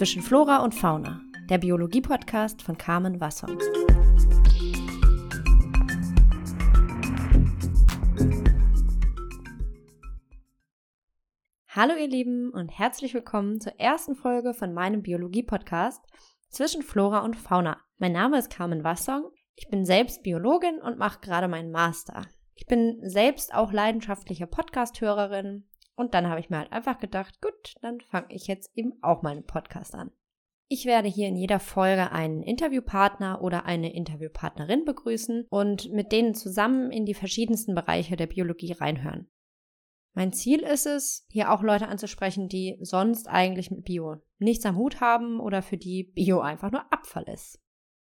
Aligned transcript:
zwischen 0.00 0.22
Flora 0.22 0.64
und 0.64 0.74
Fauna, 0.74 1.20
der 1.50 1.58
Biologie-Podcast 1.58 2.62
von 2.62 2.78
Carmen 2.78 3.20
Wasser. 3.20 3.48
Hallo 11.68 11.96
ihr 11.96 12.08
Lieben 12.08 12.48
und 12.48 12.70
herzlich 12.70 13.12
willkommen 13.12 13.60
zur 13.60 13.78
ersten 13.78 14.14
Folge 14.14 14.54
von 14.54 14.72
meinem 14.72 15.02
Biologie-Podcast 15.02 16.02
zwischen 16.48 16.80
Flora 16.80 17.18
und 17.18 17.36
Fauna. 17.36 17.76
Mein 17.98 18.12
Name 18.12 18.38
ist 18.38 18.48
Carmen 18.48 18.82
Wassong. 18.82 19.30
Ich 19.54 19.68
bin 19.68 19.84
selbst 19.84 20.22
Biologin 20.22 20.80
und 20.80 20.96
mache 20.96 21.20
gerade 21.20 21.46
meinen 21.46 21.72
Master. 21.72 22.24
Ich 22.54 22.64
bin 22.64 22.98
selbst 23.02 23.52
auch 23.52 23.70
leidenschaftliche 23.70 24.46
Podcast-Hörerin 24.46 25.68
und 26.00 26.14
dann 26.14 26.28
habe 26.28 26.40
ich 26.40 26.50
mir 26.50 26.58
halt 26.58 26.72
einfach 26.72 26.98
gedacht, 26.98 27.40
gut, 27.40 27.74
dann 27.82 28.00
fange 28.00 28.26
ich 28.30 28.46
jetzt 28.46 28.70
eben 28.74 28.94
auch 29.02 29.22
mal 29.22 29.32
einen 29.32 29.46
Podcast 29.46 29.94
an. 29.94 30.10
Ich 30.68 30.86
werde 30.86 31.08
hier 31.08 31.28
in 31.28 31.36
jeder 31.36 31.58
Folge 31.58 32.12
einen 32.12 32.42
Interviewpartner 32.42 33.42
oder 33.42 33.64
eine 33.66 33.92
Interviewpartnerin 33.92 34.84
begrüßen 34.84 35.46
und 35.50 35.90
mit 35.92 36.12
denen 36.12 36.34
zusammen 36.34 36.92
in 36.92 37.06
die 37.06 37.14
verschiedensten 37.14 37.74
Bereiche 37.74 38.16
der 38.16 38.28
Biologie 38.28 38.72
reinhören. 38.72 39.28
Mein 40.14 40.32
Ziel 40.32 40.60
ist 40.60 40.86
es, 40.86 41.26
hier 41.28 41.52
auch 41.52 41.62
Leute 41.62 41.88
anzusprechen, 41.88 42.48
die 42.48 42.78
sonst 42.80 43.28
eigentlich 43.28 43.70
mit 43.70 43.84
Bio 43.84 44.16
nichts 44.38 44.64
am 44.64 44.76
Hut 44.76 45.00
haben 45.00 45.40
oder 45.40 45.60
für 45.60 45.76
die 45.76 46.04
Bio 46.14 46.40
einfach 46.40 46.70
nur 46.70 46.92
Abfall 46.92 47.24
ist. 47.24 47.60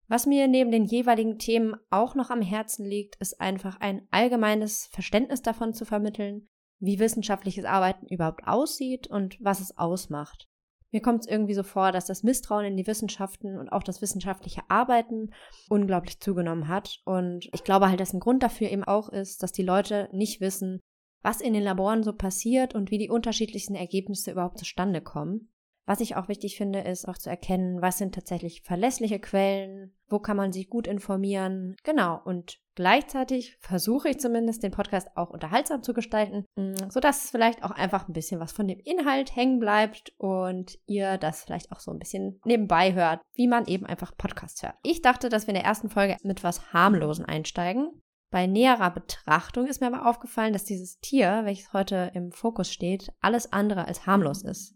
Was 0.07 0.27
mir 0.27 0.49
neben 0.49 0.71
den 0.71 0.85
jeweiligen 0.85 1.39
Themen 1.39 1.75
auch 1.91 2.15
noch 2.15 2.31
am 2.31 2.43
Herzen 2.43 2.85
liegt, 2.87 3.17
ist 3.17 3.41
einfach 3.41 3.81
ein 3.81 4.07
allgemeines 4.11 4.89
Verständnis 4.93 5.41
davon 5.41 5.73
zu 5.73 5.85
vermitteln, 5.87 6.49
wie 6.81 6.99
wissenschaftliches 6.99 7.65
Arbeiten 7.65 8.07
überhaupt 8.07 8.47
aussieht 8.47 9.07
und 9.07 9.37
was 9.41 9.61
es 9.61 9.77
ausmacht. 9.79 10.49
Mir 10.95 11.03
kommt 11.03 11.23
es 11.23 11.27
irgendwie 11.27 11.55
so 11.55 11.65
vor, 11.65 11.91
dass 11.91 12.07
das 12.07 12.23
Misstrauen 12.23 12.67
in 12.67 12.77
die 12.77 12.87
Wissenschaften 12.87 13.59
und 13.59 13.69
auch 13.71 13.83
das 13.83 14.01
wissenschaftliche 14.01 14.63
Arbeiten 14.69 15.33
unglaublich 15.69 16.21
zugenommen 16.21 16.69
hat. 16.69 17.01
Und 17.05 17.49
ich 17.53 17.65
glaube 17.65 17.89
halt, 17.89 17.99
dass 17.99 18.13
ein 18.13 18.21
Grund 18.21 18.45
dafür 18.45 18.71
eben 18.71 18.85
auch 18.85 19.09
ist, 19.09 19.43
dass 19.43 19.51
die 19.51 19.65
Leute 19.65 20.09
nicht 20.13 20.41
wissen, 20.41 20.79
was 21.21 21.41
in 21.41 21.53
den 21.53 21.65
Laboren 21.65 22.05
so 22.05 22.13
passiert 22.13 22.77
und 22.77 22.93
wie 22.93 22.99
die 22.99 23.11
unterschiedlichsten 23.11 23.75
Ergebnisse 23.75 24.31
überhaupt 24.31 24.59
zustande 24.59 25.01
kommen. 25.01 25.53
Was 25.87 26.01
ich 26.01 26.17
auch 26.17 26.29
wichtig 26.29 26.57
finde, 26.57 26.81
ist 26.81 27.07
auch 27.07 27.19
zu 27.19 27.29
erkennen, 27.29 27.83
was 27.83 27.99
sind 27.99 28.15
tatsächlich 28.15 28.63
verlässliche 28.63 29.19
Quellen, 29.19 29.95
wo 30.09 30.19
kann 30.19 30.37
man 30.37 30.51
sich 30.51 30.71
gut 30.71 30.87
informieren. 30.87 31.77
Genau, 31.85 32.21
und 32.25 32.59
gleichzeitig 32.75 33.59
versuche 33.61 34.09
ich 34.09 34.19
zumindest 34.19 34.63
den 34.63 34.71
Podcast 34.71 35.09
auch 35.15 35.29
unterhaltsam 35.29 35.83
zu 35.83 35.93
gestalten, 35.93 36.47
mm, 36.57 36.89
sodass 36.89 37.31
vielleicht 37.31 37.63
auch 37.63 37.71
einfach 37.71 38.09
ein 38.09 38.15
bisschen 38.15 38.41
was 38.41 38.53
von 38.53 38.67
dem 38.67 38.81
Inhalt 38.81 39.37
hängen 39.37 39.59
bleibt 39.59 40.15
und 40.17 40.79
ihr 40.87 41.19
das 41.19 41.45
vielleicht 41.45 41.71
auch 41.71 41.81
so 41.81 41.91
ein 41.91 41.99
bisschen 41.99 42.41
nebenbei 42.47 42.95
hört, 42.95 43.21
wie 43.35 43.49
man 43.49 43.67
eben 43.67 43.85
einfach 43.85 44.17
Podcasts 44.17 44.63
hört. 44.63 44.77
Ich 44.83 45.03
dachte, 45.03 45.29
dass 45.29 45.47
wir 45.47 45.55
in 45.55 45.61
der 45.61 45.69
ersten 45.69 45.91
Folge 45.91 46.17
mit 46.23 46.43
was 46.43 46.73
Harmlosen 46.73 47.27
einsteigen. 47.27 48.01
Bei 48.31 48.47
näherer 48.47 48.91
Betrachtung 48.91 49.67
ist 49.67 49.81
mir 49.81 49.87
aber 49.87 50.09
aufgefallen, 50.09 50.55
dass 50.55 50.65
dieses 50.65 50.99
Tier, 50.99 51.43
welches 51.45 51.73
heute 51.73 52.11
im 52.15 52.33
Fokus 52.33 52.73
steht, 52.73 53.13
alles 53.21 53.53
andere 53.53 53.87
als 53.87 54.07
harmlos 54.07 54.43
ist. 54.43 54.75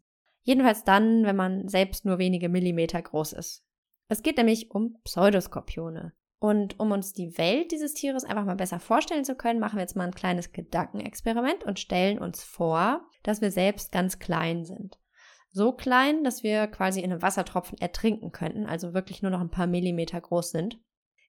Jedenfalls 0.48 0.82
dann, 0.82 1.26
wenn 1.26 1.36
man 1.36 1.68
selbst 1.68 2.06
nur 2.06 2.16
wenige 2.16 2.48
Millimeter 2.48 3.02
groß 3.02 3.34
ist. 3.34 3.66
Es 4.08 4.22
geht 4.22 4.38
nämlich 4.38 4.70
um 4.70 4.98
Pseudoskorpione. 5.04 6.14
Und 6.38 6.80
um 6.80 6.90
uns 6.90 7.12
die 7.12 7.36
Welt 7.36 7.70
dieses 7.70 7.92
Tieres 7.92 8.24
einfach 8.24 8.46
mal 8.46 8.56
besser 8.56 8.80
vorstellen 8.80 9.26
zu 9.26 9.34
können, 9.34 9.60
machen 9.60 9.76
wir 9.76 9.82
jetzt 9.82 9.94
mal 9.94 10.06
ein 10.06 10.14
kleines 10.14 10.52
Gedankenexperiment 10.52 11.64
und 11.64 11.78
stellen 11.78 12.18
uns 12.18 12.44
vor, 12.44 13.06
dass 13.22 13.42
wir 13.42 13.50
selbst 13.50 13.92
ganz 13.92 14.20
klein 14.20 14.64
sind. 14.64 14.98
So 15.50 15.72
klein, 15.72 16.24
dass 16.24 16.42
wir 16.42 16.66
quasi 16.68 17.00
in 17.00 17.12
einem 17.12 17.20
Wassertropfen 17.20 17.76
ertrinken 17.76 18.32
könnten, 18.32 18.64
also 18.64 18.94
wirklich 18.94 19.20
nur 19.20 19.30
noch 19.30 19.42
ein 19.42 19.50
paar 19.50 19.66
Millimeter 19.66 20.18
groß 20.18 20.50
sind. 20.52 20.80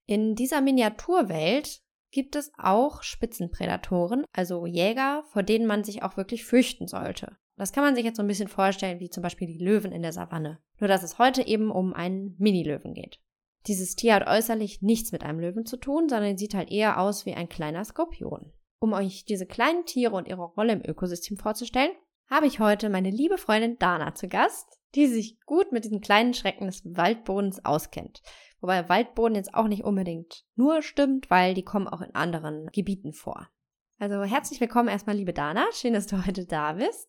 In 0.05 0.35
dieser 0.35 0.61
Miniaturwelt 0.61 1.81
gibt 2.11 2.37
es 2.37 2.53
auch 2.57 3.03
Spitzenprädatoren, 3.03 4.23
also 4.31 4.65
Jäger, 4.65 5.25
vor 5.27 5.43
denen 5.43 5.65
man 5.65 5.83
sich 5.83 6.03
auch 6.03 6.15
wirklich 6.15 6.45
fürchten 6.45 6.87
sollte. 6.87 7.35
Das 7.59 7.73
kann 7.73 7.83
man 7.83 7.93
sich 7.93 8.05
jetzt 8.05 8.15
so 8.15 8.23
ein 8.23 8.27
bisschen 8.27 8.47
vorstellen 8.47 9.01
wie 9.01 9.09
zum 9.09 9.21
Beispiel 9.21 9.47
die 9.47 9.63
Löwen 9.63 9.91
in 9.91 10.01
der 10.01 10.13
Savanne. 10.13 10.59
Nur 10.79 10.87
dass 10.87 11.03
es 11.03 11.19
heute 11.19 11.45
eben 11.45 11.71
um 11.71 11.93
einen 11.93 12.35
Mini-Löwen 12.37 12.93
geht. 12.93 13.19
Dieses 13.67 13.97
Tier 13.97 14.15
hat 14.15 14.27
äußerlich 14.27 14.81
nichts 14.81 15.11
mit 15.11 15.23
einem 15.23 15.41
Löwen 15.41 15.65
zu 15.65 15.75
tun, 15.75 16.07
sondern 16.07 16.37
sieht 16.37 16.53
halt 16.53 16.71
eher 16.71 17.01
aus 17.01 17.25
wie 17.25 17.33
ein 17.33 17.49
kleiner 17.49 17.83
Skorpion. 17.83 18.53
Um 18.79 18.93
euch 18.93 19.25
diese 19.25 19.45
kleinen 19.45 19.85
Tiere 19.85 20.15
und 20.15 20.29
ihre 20.29 20.45
Rolle 20.45 20.71
im 20.71 20.85
Ökosystem 20.85 21.35
vorzustellen, 21.35 21.91
habe 22.29 22.47
ich 22.47 22.61
heute 22.61 22.89
meine 22.89 23.09
liebe 23.09 23.37
Freundin 23.37 23.77
Dana 23.77 24.15
zu 24.15 24.29
Gast, 24.29 24.79
die 24.95 25.07
sich 25.07 25.37
gut 25.45 25.73
mit 25.73 25.83
diesen 25.83 25.99
kleinen 25.99 26.33
Schrecken 26.33 26.67
des 26.67 26.83
Waldbodens 26.85 27.65
auskennt. 27.65 28.21
Wobei 28.61 28.87
Waldboden 28.87 29.35
jetzt 29.35 29.53
auch 29.53 29.67
nicht 29.67 29.83
unbedingt 29.83 30.45
nur 30.55 30.81
stimmt, 30.81 31.29
weil 31.29 31.53
die 31.55 31.63
kommen 31.63 31.89
auch 31.89 32.01
in 32.01 32.15
anderen 32.15 32.67
Gebieten 32.67 33.11
vor. 33.11 33.49
Also 33.97 34.23
herzlich 34.23 34.61
willkommen 34.61 34.87
erstmal, 34.87 35.17
liebe 35.17 35.33
Dana. 35.33 35.65
Schön, 35.73 35.91
dass 35.91 36.07
du 36.07 36.25
heute 36.25 36.45
da 36.45 36.73
bist. 36.73 37.08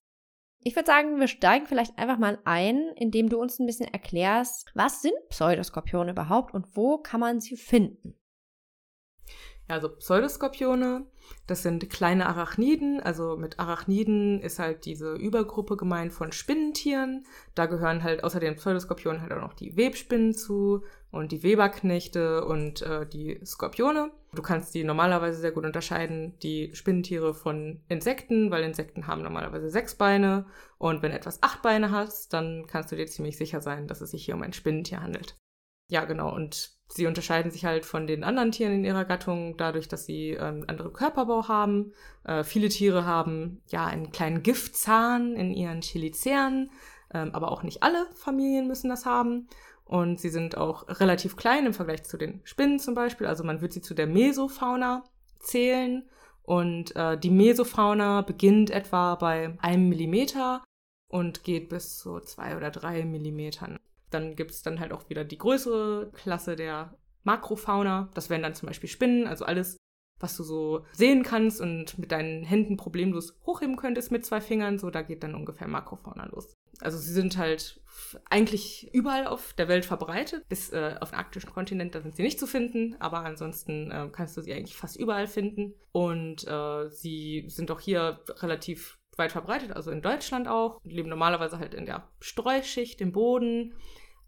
Ich 0.62 0.76
würde 0.76 0.86
sagen, 0.86 1.18
wir 1.18 1.28
steigen 1.28 1.66
vielleicht 1.66 1.98
einfach 1.98 2.18
mal 2.18 2.38
ein, 2.44 2.90
indem 2.96 3.28
du 3.30 3.38
uns 3.38 3.58
ein 3.58 3.66
bisschen 3.66 3.86
erklärst, 3.86 4.70
was 4.74 5.00
sind 5.00 5.14
Pseudoskorpione 5.30 6.10
überhaupt 6.10 6.54
und 6.54 6.76
wo 6.76 6.98
kann 6.98 7.20
man 7.20 7.40
sie 7.40 7.56
finden? 7.56 8.14
Also 9.70 9.88
Pseudoskorpione, 9.88 11.06
das 11.46 11.62
sind 11.62 11.88
kleine 11.90 12.26
Arachniden. 12.26 13.00
Also 13.00 13.36
mit 13.36 13.58
Arachniden 13.60 14.40
ist 14.40 14.58
halt 14.58 14.84
diese 14.84 15.14
Übergruppe 15.14 15.76
gemeint 15.76 16.12
von 16.12 16.32
Spinnentieren. 16.32 17.24
Da 17.54 17.66
gehören 17.66 18.02
halt 18.02 18.24
außer 18.24 18.40
den 18.40 18.56
Pseudoskorpionen 18.56 19.22
halt 19.22 19.32
auch 19.32 19.40
noch 19.40 19.54
die 19.54 19.76
Webspinnen 19.76 20.34
zu 20.34 20.82
und 21.12 21.32
die 21.32 21.42
Weberknechte 21.42 22.44
und 22.44 22.82
äh, 22.82 23.06
die 23.06 23.40
Skorpione. 23.44 24.10
Du 24.32 24.42
kannst 24.42 24.74
die 24.74 24.84
normalerweise 24.84 25.40
sehr 25.40 25.52
gut 25.52 25.64
unterscheiden, 25.64 26.38
die 26.40 26.74
Spinnentiere 26.74 27.34
von 27.34 27.80
Insekten, 27.88 28.50
weil 28.50 28.62
Insekten 28.64 29.06
haben 29.06 29.22
normalerweise 29.22 29.70
sechs 29.70 29.94
Beine 29.94 30.46
und 30.78 31.02
wenn 31.02 31.12
etwas 31.12 31.42
acht 31.42 31.62
Beine 31.62 31.90
hat, 31.90 32.32
dann 32.32 32.66
kannst 32.68 32.92
du 32.92 32.96
dir 32.96 33.06
ziemlich 33.06 33.36
sicher 33.36 33.60
sein, 33.60 33.88
dass 33.88 34.00
es 34.00 34.12
sich 34.12 34.24
hier 34.24 34.34
um 34.34 34.42
ein 34.42 34.52
Spinnentier 34.52 35.02
handelt. 35.02 35.36
Ja, 35.90 36.04
genau, 36.04 36.32
und 36.32 36.79
sie 36.92 37.06
unterscheiden 37.06 37.50
sich 37.50 37.64
halt 37.64 37.86
von 37.86 38.06
den 38.06 38.24
anderen 38.24 38.52
Tieren 38.52 38.72
in 38.72 38.84
ihrer 38.84 39.04
Gattung 39.04 39.56
dadurch, 39.56 39.88
dass 39.88 40.06
sie 40.06 40.30
ähm, 40.30 40.64
andere 40.66 40.90
Körperbau 40.90 41.48
haben. 41.48 41.92
Äh, 42.24 42.44
viele 42.44 42.68
Tiere 42.68 43.06
haben 43.06 43.62
ja 43.68 43.86
einen 43.86 44.10
kleinen 44.10 44.42
Giftzahn 44.42 45.34
in 45.34 45.52
ihren 45.52 45.82
Cheliceren, 45.82 46.70
ähm, 47.14 47.30
aber 47.32 47.52
auch 47.52 47.62
nicht 47.62 47.82
alle 47.82 48.06
Familien 48.14 48.66
müssen 48.66 48.90
das 48.90 49.06
haben. 49.06 49.48
Und 49.84 50.20
sie 50.20 50.28
sind 50.28 50.56
auch 50.56 50.88
relativ 51.00 51.36
klein 51.36 51.66
im 51.66 51.74
Vergleich 51.74 52.04
zu 52.04 52.16
den 52.16 52.40
Spinnen 52.44 52.78
zum 52.78 52.94
Beispiel. 52.94 53.26
Also 53.26 53.44
man 53.44 53.60
wird 53.60 53.72
sie 53.72 53.82
zu 53.82 53.94
der 53.94 54.06
Mesofauna 54.06 55.04
zählen. 55.38 56.08
Und 56.42 56.94
äh, 56.96 57.18
die 57.18 57.30
Mesofauna 57.30 58.22
beginnt 58.22 58.70
etwa 58.70 59.14
bei 59.14 59.56
einem 59.60 59.88
Millimeter 59.88 60.64
und 61.08 61.44
geht 61.44 61.68
bis 61.68 61.98
zu 61.98 62.20
zwei 62.20 62.56
oder 62.56 62.70
drei 62.70 63.04
Millimetern. 63.04 63.78
Dann 64.10 64.36
gibt 64.36 64.50
es 64.50 64.62
dann 64.62 64.80
halt 64.80 64.92
auch 64.92 65.08
wieder 65.08 65.24
die 65.24 65.38
größere 65.38 66.10
Klasse 66.12 66.56
der 66.56 66.96
Makrofauna. 67.22 68.10
Das 68.14 68.30
wären 68.30 68.42
dann 68.42 68.54
zum 68.54 68.66
Beispiel 68.66 68.88
Spinnen, 68.88 69.26
also 69.26 69.44
alles, 69.44 69.76
was 70.18 70.36
du 70.36 70.42
so 70.42 70.84
sehen 70.92 71.22
kannst 71.22 71.60
und 71.60 71.98
mit 71.98 72.12
deinen 72.12 72.44
Händen 72.44 72.76
problemlos 72.76 73.38
hochheben 73.46 73.76
könntest 73.76 74.10
mit 74.10 74.24
zwei 74.26 74.40
Fingern. 74.40 74.78
So, 74.78 74.90
da 74.90 75.02
geht 75.02 75.22
dann 75.22 75.34
ungefähr 75.34 75.68
Makrofauna 75.68 76.26
los. 76.26 76.52
Also 76.80 76.98
sie 76.98 77.12
sind 77.12 77.36
halt 77.36 77.80
eigentlich 78.28 78.92
überall 78.94 79.26
auf 79.26 79.52
der 79.54 79.68
Welt 79.68 79.84
verbreitet. 79.84 80.48
Bis 80.48 80.70
äh, 80.72 80.96
auf 81.00 81.10
den 81.10 81.18
arktischen 81.18 81.50
Kontinent, 81.50 81.94
da 81.94 82.00
sind 82.00 82.16
sie 82.16 82.22
nicht 82.22 82.38
zu 82.38 82.46
finden, 82.46 82.96
aber 82.98 83.24
ansonsten 83.24 83.90
äh, 83.90 84.08
kannst 84.10 84.36
du 84.36 84.42
sie 84.42 84.52
eigentlich 84.52 84.76
fast 84.76 84.96
überall 84.96 85.26
finden. 85.26 85.74
Und 85.92 86.46
äh, 86.46 86.88
sie 86.90 87.44
sind 87.48 87.70
auch 87.70 87.80
hier 87.80 88.20
relativ 88.40 88.98
weit 89.16 89.32
verbreitet, 89.32 89.72
also 89.72 89.90
in 89.90 90.02
Deutschland 90.02 90.48
auch. 90.48 90.80
Leben 90.82 91.08
normalerweise 91.08 91.58
halt 91.58 91.74
in 91.74 91.86
der 91.86 92.08
Streuschicht, 92.20 93.00
im 93.00 93.12
Boden, 93.12 93.74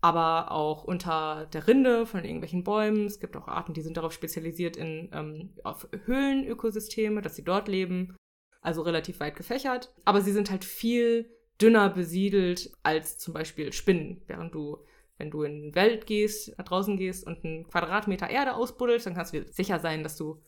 aber 0.03 0.51
auch 0.51 0.83
unter 0.83 1.47
der 1.53 1.69
Rinde 1.69 2.07
von 2.07 2.25
irgendwelchen 2.25 2.65
Bäumen. 2.65 3.07
Es 3.07 3.21
gibt 3.21 3.37
auch 3.37 3.47
Arten, 3.47 3.73
die 3.73 3.83
sind 3.83 3.97
darauf 3.97 4.13
spezialisiert 4.13 4.77
in 4.77 5.09
ähm, 5.13 5.51
auf 5.63 5.89
Höhlenökosysteme, 6.07 7.23
dass 7.23 7.37
sie 7.37 7.45
dort 7.45 7.69
leben. 7.69 8.17
Also 8.61 8.83
relativ 8.83 9.21
weit 9.21 9.37
gefächert. 9.37 9.95
Aber 10.05 10.21
sie 10.21 10.33
sind 10.33 10.51
halt 10.51 10.65
viel 10.65 11.31
dünner 11.61 11.89
besiedelt 11.89 12.73
als 12.83 13.17
zum 13.19 13.33
Beispiel 13.33 13.73
Spinnen. 13.73 14.23
Während 14.27 14.53
du, 14.55 14.79
wenn 15.19 15.31
du 15.31 15.45
in 15.45 15.63
die 15.63 15.75
Welt 15.77 16.07
gehst, 16.07 16.59
nach 16.59 16.65
draußen 16.65 16.97
gehst 16.97 17.25
und 17.25 17.45
einen 17.45 17.69
Quadratmeter 17.69 18.29
Erde 18.29 18.55
ausbuddelst, 18.55 19.07
dann 19.07 19.15
kannst 19.15 19.33
du 19.33 19.41
dir 19.41 19.53
sicher 19.53 19.79
sein, 19.79 20.03
dass 20.03 20.17
du 20.17 20.43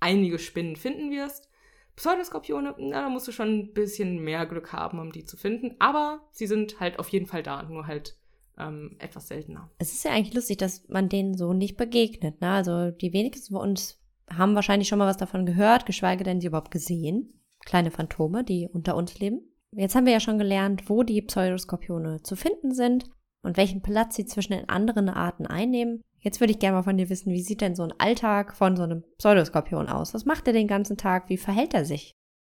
einige 0.00 0.38
Spinnen 0.38 0.76
finden 0.76 1.10
wirst. 1.10 1.48
Pseudoskorpione, 1.96 2.74
na, 2.78 3.02
da 3.02 3.08
musst 3.08 3.26
du 3.26 3.32
schon 3.32 3.58
ein 3.58 3.72
bisschen 3.72 4.22
mehr 4.22 4.44
Glück 4.44 4.72
haben, 4.72 4.98
um 4.98 5.12
die 5.12 5.24
zu 5.24 5.38
finden. 5.38 5.76
Aber 5.78 6.28
sie 6.30 6.46
sind 6.46 6.78
halt 6.78 6.98
auf 6.98 7.08
jeden 7.08 7.26
Fall 7.26 7.42
da, 7.42 7.62
nur 7.62 7.86
halt 7.86 8.18
ähm, 8.58 8.96
etwas 8.98 9.28
seltener. 9.28 9.70
Es 9.78 9.92
ist 9.92 10.04
ja 10.04 10.12
eigentlich 10.12 10.34
lustig, 10.34 10.58
dass 10.58 10.88
man 10.88 11.08
denen 11.08 11.36
so 11.36 11.52
nicht 11.52 11.76
begegnet. 11.76 12.40
Ne? 12.40 12.50
Also 12.50 12.90
die 12.90 13.12
wenigsten 13.12 13.54
von 13.54 13.62
uns 13.62 14.00
haben 14.30 14.54
wahrscheinlich 14.54 14.88
schon 14.88 14.98
mal 14.98 15.08
was 15.08 15.16
davon 15.16 15.46
gehört, 15.46 15.86
geschweige 15.86 16.24
denn 16.24 16.40
sie 16.40 16.48
überhaupt 16.48 16.70
gesehen. 16.70 17.40
Kleine 17.64 17.90
Phantome, 17.90 18.44
die 18.44 18.68
unter 18.72 18.96
uns 18.96 19.18
leben. 19.18 19.40
Jetzt 19.72 19.94
haben 19.94 20.06
wir 20.06 20.12
ja 20.12 20.20
schon 20.20 20.38
gelernt, 20.38 20.88
wo 20.88 21.02
die 21.02 21.22
Pseudoskorpione 21.22 22.22
zu 22.22 22.36
finden 22.36 22.72
sind. 22.74 23.10
und 23.42 23.56
welchen 23.56 23.82
Platz 23.82 24.16
sie 24.16 24.26
zwischen 24.26 24.52
den 24.52 24.68
anderen 24.68 25.08
Arten 25.08 25.46
einnehmen. 25.46 26.02
Jetzt 26.18 26.40
würde 26.40 26.52
ich 26.52 26.58
gerne 26.58 26.76
mal 26.76 26.82
von 26.82 26.96
dir 26.96 27.08
wissen, 27.08 27.32
wie 27.32 27.42
sieht 27.42 27.60
denn 27.60 27.76
so 27.76 27.84
ein 27.84 27.94
Alltag 27.98 28.56
von 28.56 28.76
so 28.76 28.82
einem 28.82 29.04
Pseudoskorpion 29.18 29.88
aus? 29.88 30.14
Was 30.14 30.24
macht 30.24 30.46
er 30.48 30.52
den 30.52 30.66
ganzen 30.66 30.96
Tag? 30.96 31.28
Wie 31.28 31.36
verhält 31.36 31.74
er 31.74 31.84
sich? 31.84 32.12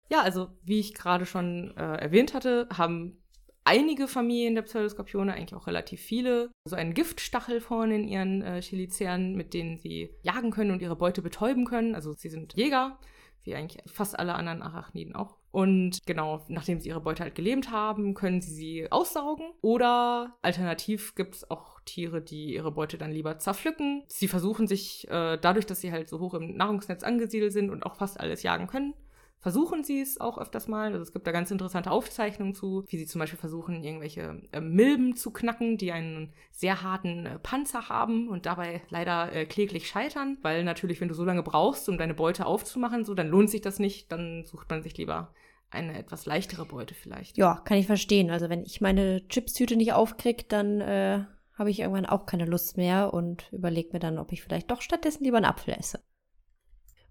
Ja, 0.10 0.22
also 0.22 0.50
wie 0.64 0.80
ich 0.80 0.94
gerade 0.94 1.26
schon 1.26 1.74
äh, 1.78 1.96
erwähnt 1.96 2.34
hatte, 2.34 2.68
haben 2.72 3.23
einige 3.66 4.08
Familien 4.08 4.56
der 4.56 4.64
Pseudoskorpione, 4.64 5.34
eigentlich 5.34 5.56
auch 5.56 5.68
relativ 5.68 6.02
viele, 6.02 6.52
so 6.66 6.76
einen 6.76 6.94
Giftstachel 6.94 7.62
vorne 7.62 7.96
in 7.96 8.08
ihren 8.08 8.42
äh, 8.42 8.62
Cheliceren, 8.62 9.36
mit 9.36 9.54
denen 9.54 9.78
sie 9.78 10.16
jagen 10.22 10.52
können 10.52 10.72
und 10.72 10.82
ihre 10.82 10.96
Beute 10.96 11.22
betäuben 11.22 11.66
können. 11.66 11.96
Also 11.96 12.14
sie 12.14 12.30
sind 12.30 12.54
Jäger, 12.56 13.00
wie 13.44 13.56
eigentlich 13.56 13.82
fast 13.92 14.18
alle 14.18 14.36
anderen 14.36 14.62
Arachniden 14.62 15.16
auch. 15.16 15.38
Und 15.52 16.00
genau, 16.08 16.44
nachdem 16.48 16.80
sie 16.80 16.90
ihre 16.90 17.02
Beute 17.02 17.22
halt 17.22 17.36
gelähmt 17.36 17.70
haben, 17.70 18.16
können 18.16 18.42
sie 18.42 18.54
sie 18.54 18.92
aussaugen. 18.92 19.52
Oder 19.62 20.36
alternativ 20.42 21.14
gibt 21.14 21.36
es 21.36 21.52
auch 21.52 21.80
Tiere, 21.86 22.22
die 22.22 22.56
ihre 22.56 22.72
Beute 22.72 22.98
dann 22.98 23.12
lieber 23.12 23.38
zerpflücken. 23.38 24.04
Sie 24.08 24.28
versuchen 24.28 24.68
sich 24.68 25.08
äh, 25.10 25.38
dadurch, 25.38 25.68
dass 25.68 25.82
sie 25.82 25.92
halt 25.92 26.10
so 26.10 26.20
hoch 26.20 26.34
im 26.34 26.56
Nahrungsnetz 26.56 27.04
angesiedelt 27.04 27.54
sind 27.54 27.70
und 27.70 27.84
auch 27.84 27.98
fast 27.98 28.20
alles 28.20 28.42
jagen 28.42 28.66
können, 28.66 28.96
versuchen 29.44 29.84
sie 29.84 30.00
es 30.00 30.22
auch 30.22 30.38
öfters 30.38 30.70
mal. 30.70 30.94
Also 30.94 31.04
es 31.04 31.12
gibt 31.12 31.28
da 31.28 31.32
ganz 31.32 31.52
interessante 31.52 31.92
Aufzeichnungen 31.92 32.56
zu, 32.56 32.86
wie 32.88 32.98
sie 32.98 33.06
zum 33.06 33.20
Beispiel 33.20 33.38
versuchen, 33.38 33.84
irgendwelche 33.84 34.42
äh, 34.54 34.62
Milben 34.62 35.18
zu 35.18 35.32
knacken, 35.32 35.78
die 35.78 35.92
einen 35.92 36.32
sehr 36.50 36.82
harten 36.82 37.26
äh, 37.26 37.40
Panzer 37.40 37.90
haben 37.90 38.30
und 38.30 38.46
dabei 38.46 38.82
leider 38.90 39.34
äh, 39.34 39.46
kläglich 39.46 39.88
scheitern, 39.88 40.38
weil 40.42 40.64
natürlich, 40.64 41.02
wenn 41.02 41.10
du 41.10 41.14
so 41.14 41.26
lange 41.26 41.44
brauchst, 41.44 41.90
um 41.90 41.98
deine 41.98 42.14
Beute 42.14 42.46
aufzumachen, 42.46 43.04
so 43.04 43.14
dann 43.14 43.28
lohnt 43.28 43.50
sich 43.50 43.60
das 43.60 43.80
nicht, 43.80 44.12
dann 44.14 44.46
sucht 44.46 44.70
man 44.70 44.82
sich 44.82 44.98
lieber 44.98 45.34
eine 45.70 45.98
etwas 45.98 46.26
leichtere 46.26 46.66
Beute 46.66 46.94
vielleicht. 46.94 47.38
Ja, 47.38 47.62
kann 47.66 47.78
ich 47.78 47.88
verstehen. 47.88 48.30
Also 48.32 48.48
wenn 48.48 48.64
ich 48.64 48.80
meine 48.80 49.28
Chipstüte 49.28 49.76
nicht 49.76 49.92
aufkriege, 49.92 50.46
dann 50.48 50.80
äh, 50.80 51.26
habe 51.54 51.70
ich 51.70 51.82
irgendwann 51.82 52.06
auch 52.06 52.26
keine 52.26 52.46
Lust 52.46 52.78
mehr 52.78 53.14
und 53.14 53.52
überlege 53.52 53.90
mir 53.92 54.00
dann, 54.00 54.20
ob 54.20 54.32
ich 54.32 54.42
vielleicht 54.42 54.72
doch 54.72 54.82
stattdessen 54.82 55.26
lieber 55.26 55.38
einen 55.38 55.46
Apfel 55.48 55.74
esse 55.74 56.00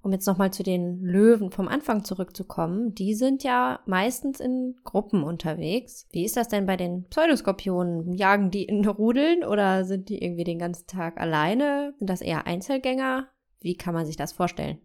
um 0.02 0.12
jetzt 0.12 0.26
nochmal 0.26 0.52
zu 0.52 0.62
den 0.62 1.00
Löwen 1.00 1.50
vom 1.50 1.68
Anfang 1.68 2.04
zurückzukommen, 2.04 2.94
die 2.94 3.14
sind 3.14 3.44
ja 3.44 3.80
meistens 3.86 4.40
in 4.40 4.76
Gruppen 4.84 5.22
unterwegs. 5.22 6.08
Wie 6.10 6.24
ist 6.24 6.36
das 6.36 6.48
denn 6.48 6.66
bei 6.66 6.76
den 6.76 7.04
Pseudoskorpionen? 7.04 8.12
Jagen 8.12 8.50
die 8.50 8.64
in 8.64 8.84
Rudeln 8.84 9.44
oder 9.44 9.84
sind 9.84 10.08
die 10.08 10.22
irgendwie 10.22 10.44
den 10.44 10.58
ganzen 10.58 10.86
Tag 10.86 11.20
alleine? 11.20 11.94
Sind 11.98 12.10
das 12.10 12.20
eher 12.20 12.46
Einzelgänger? 12.46 13.28
Wie 13.60 13.76
kann 13.76 13.94
man 13.94 14.06
sich 14.06 14.16
das 14.16 14.32
vorstellen? 14.32 14.78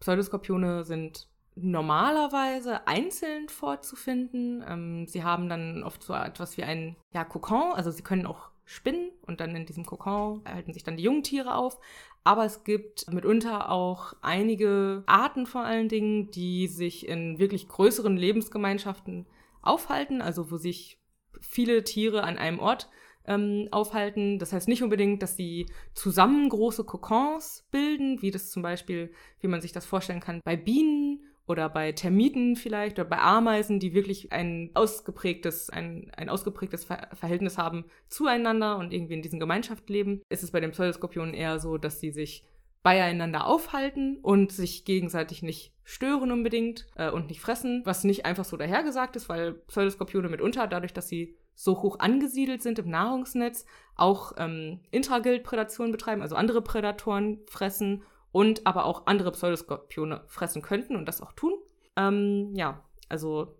Pseudoskorpione 0.00 0.84
sind 0.84 1.28
normalerweise 1.54 2.86
einzeln 2.86 3.48
vorzufinden. 3.48 4.64
Ähm, 4.66 5.06
sie 5.06 5.24
haben 5.24 5.48
dann 5.48 5.82
oft 5.82 6.02
so 6.02 6.14
etwas 6.14 6.56
wie 6.56 6.62
ein 6.62 6.96
ja, 7.12 7.24
Kokon, 7.24 7.72
also 7.74 7.90
sie 7.90 8.02
können 8.02 8.26
auch 8.26 8.50
spinnen 8.68 9.10
und 9.22 9.40
dann 9.40 9.56
in 9.56 9.64
diesem 9.64 9.86
Kokon 9.86 10.42
halten 10.44 10.74
sich 10.74 10.84
dann 10.84 10.98
die 10.98 11.04
Jungtiere 11.04 11.54
auf. 11.54 11.78
Aber 12.22 12.44
es 12.44 12.64
gibt 12.64 13.10
mitunter 13.10 13.70
auch 13.70 14.12
einige 14.20 15.04
Arten 15.06 15.46
vor 15.46 15.62
allen 15.62 15.88
Dingen, 15.88 16.30
die 16.30 16.66
sich 16.66 17.08
in 17.08 17.38
wirklich 17.38 17.66
größeren 17.66 18.16
Lebensgemeinschaften 18.16 19.26
aufhalten, 19.62 20.20
also 20.20 20.50
wo 20.50 20.58
sich 20.58 21.00
viele 21.40 21.82
Tiere 21.82 22.24
an 22.24 22.36
einem 22.36 22.58
Ort 22.58 22.90
ähm, 23.24 23.68
aufhalten. 23.70 24.38
Das 24.38 24.52
heißt 24.52 24.68
nicht 24.68 24.82
unbedingt, 24.82 25.22
dass 25.22 25.34
sie 25.34 25.66
zusammen 25.94 26.50
große 26.50 26.84
Kokons 26.84 27.66
bilden, 27.70 28.20
wie 28.20 28.30
das 28.30 28.50
zum 28.50 28.62
Beispiel, 28.62 29.12
wie 29.40 29.48
man 29.48 29.62
sich 29.62 29.72
das 29.72 29.86
vorstellen 29.86 30.20
kann, 30.20 30.42
bei 30.44 30.56
Bienen 30.56 31.24
oder 31.48 31.68
bei 31.68 31.92
Termiten 31.92 32.56
vielleicht 32.56 32.98
oder 32.98 33.08
bei 33.08 33.18
Ameisen, 33.18 33.80
die 33.80 33.94
wirklich 33.94 34.32
ein 34.32 34.70
ausgeprägtes, 34.74 35.70
ein, 35.70 36.10
ein 36.16 36.28
ausgeprägtes 36.28 36.84
Ver 36.84 37.08
Verhältnis 37.14 37.58
haben 37.58 37.84
zueinander 38.08 38.76
und 38.76 38.92
irgendwie 38.92 39.14
in 39.14 39.22
diesen 39.22 39.40
Gemeinschaft 39.40 39.88
leben, 39.88 40.20
ist 40.28 40.42
es 40.42 40.50
bei 40.50 40.60
den 40.60 40.72
Pseudoskorpionen 40.72 41.34
eher 41.34 41.58
so, 41.58 41.78
dass 41.78 42.00
sie 42.00 42.10
sich 42.10 42.44
beieinander 42.82 43.46
aufhalten 43.46 44.18
und 44.22 44.52
sich 44.52 44.84
gegenseitig 44.84 45.42
nicht 45.42 45.72
stören 45.82 46.30
unbedingt 46.30 46.86
äh, 46.96 47.10
und 47.10 47.28
nicht 47.28 47.40
fressen, 47.40 47.82
was 47.84 48.04
nicht 48.04 48.24
einfach 48.24 48.44
so 48.44 48.56
dahergesagt 48.56 49.16
ist, 49.16 49.28
weil 49.28 49.54
Pseudoskorpione 49.54 50.28
mitunter, 50.28 50.66
dadurch, 50.66 50.92
dass 50.92 51.08
sie 51.08 51.36
so 51.54 51.82
hoch 51.82 51.98
angesiedelt 51.98 52.62
sind 52.62 52.78
im 52.78 52.88
Nahrungsnetz, 52.88 53.66
auch 53.96 54.32
ähm, 54.36 54.80
Intragildprädation 54.92 55.90
betreiben, 55.90 56.22
also 56.22 56.36
andere 56.36 56.62
Prädatoren 56.62 57.40
fressen 57.46 58.04
und 58.32 58.66
aber 58.66 58.84
auch 58.84 59.06
andere 59.06 59.32
Pseudoskorpione 59.32 60.24
fressen 60.26 60.62
könnten 60.62 60.96
und 60.96 61.06
das 61.06 61.20
auch 61.20 61.32
tun. 61.32 61.54
Ähm, 61.96 62.52
ja, 62.54 62.84
also 63.08 63.56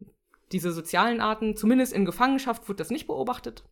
diese 0.53 0.73
sozialen 0.73 1.20
Arten, 1.20 1.56
zumindest 1.56 1.93
in 1.93 2.05
Gefangenschaft 2.05 2.69
wird 2.69 2.81
das 2.81 2.91
nicht 2.91 3.06
beobachtet. 3.06 3.65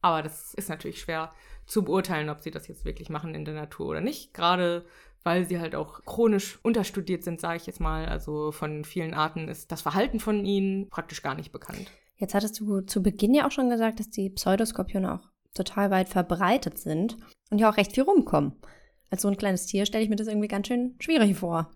Aber 0.00 0.22
das 0.22 0.54
ist 0.54 0.68
natürlich 0.68 1.00
schwer 1.00 1.32
zu 1.66 1.84
beurteilen, 1.84 2.28
ob 2.30 2.40
sie 2.40 2.50
das 2.50 2.68
jetzt 2.68 2.84
wirklich 2.84 3.10
machen 3.10 3.34
in 3.34 3.44
der 3.44 3.54
Natur 3.54 3.88
oder 3.88 4.00
nicht. 4.00 4.32
Gerade 4.32 4.84
weil 5.24 5.46
sie 5.46 5.58
halt 5.58 5.74
auch 5.74 6.04
chronisch 6.04 6.58
unterstudiert 6.62 7.24
sind, 7.24 7.40
sage 7.40 7.56
ich 7.56 7.66
jetzt 7.66 7.80
mal. 7.80 8.06
Also 8.06 8.52
von 8.52 8.84
vielen 8.84 9.14
Arten 9.14 9.48
ist 9.48 9.72
das 9.72 9.82
Verhalten 9.82 10.20
von 10.20 10.44
ihnen 10.44 10.88
praktisch 10.88 11.22
gar 11.22 11.34
nicht 11.34 11.52
bekannt. 11.52 11.90
Jetzt 12.16 12.34
hattest 12.34 12.60
du 12.60 12.80
zu 12.82 13.02
Beginn 13.02 13.34
ja 13.34 13.46
auch 13.46 13.50
schon 13.50 13.68
gesagt, 13.68 14.00
dass 14.00 14.10
die 14.10 14.30
Pseudoskorpione 14.30 15.14
auch 15.14 15.28
total 15.54 15.90
weit 15.90 16.08
verbreitet 16.08 16.78
sind 16.78 17.16
und 17.50 17.58
ja 17.58 17.70
auch 17.70 17.76
recht 17.76 17.92
viel 17.92 18.04
rumkommen 18.04 18.52
als 19.10 19.22
so 19.22 19.28
ein 19.28 19.36
kleines 19.36 19.66
Tier 19.66 19.86
stelle 19.86 20.04
ich 20.04 20.10
mir 20.10 20.16
das 20.16 20.28
irgendwie 20.28 20.48
ganz 20.48 20.68
schön 20.68 20.94
schwierig 21.00 21.36
vor. 21.36 21.70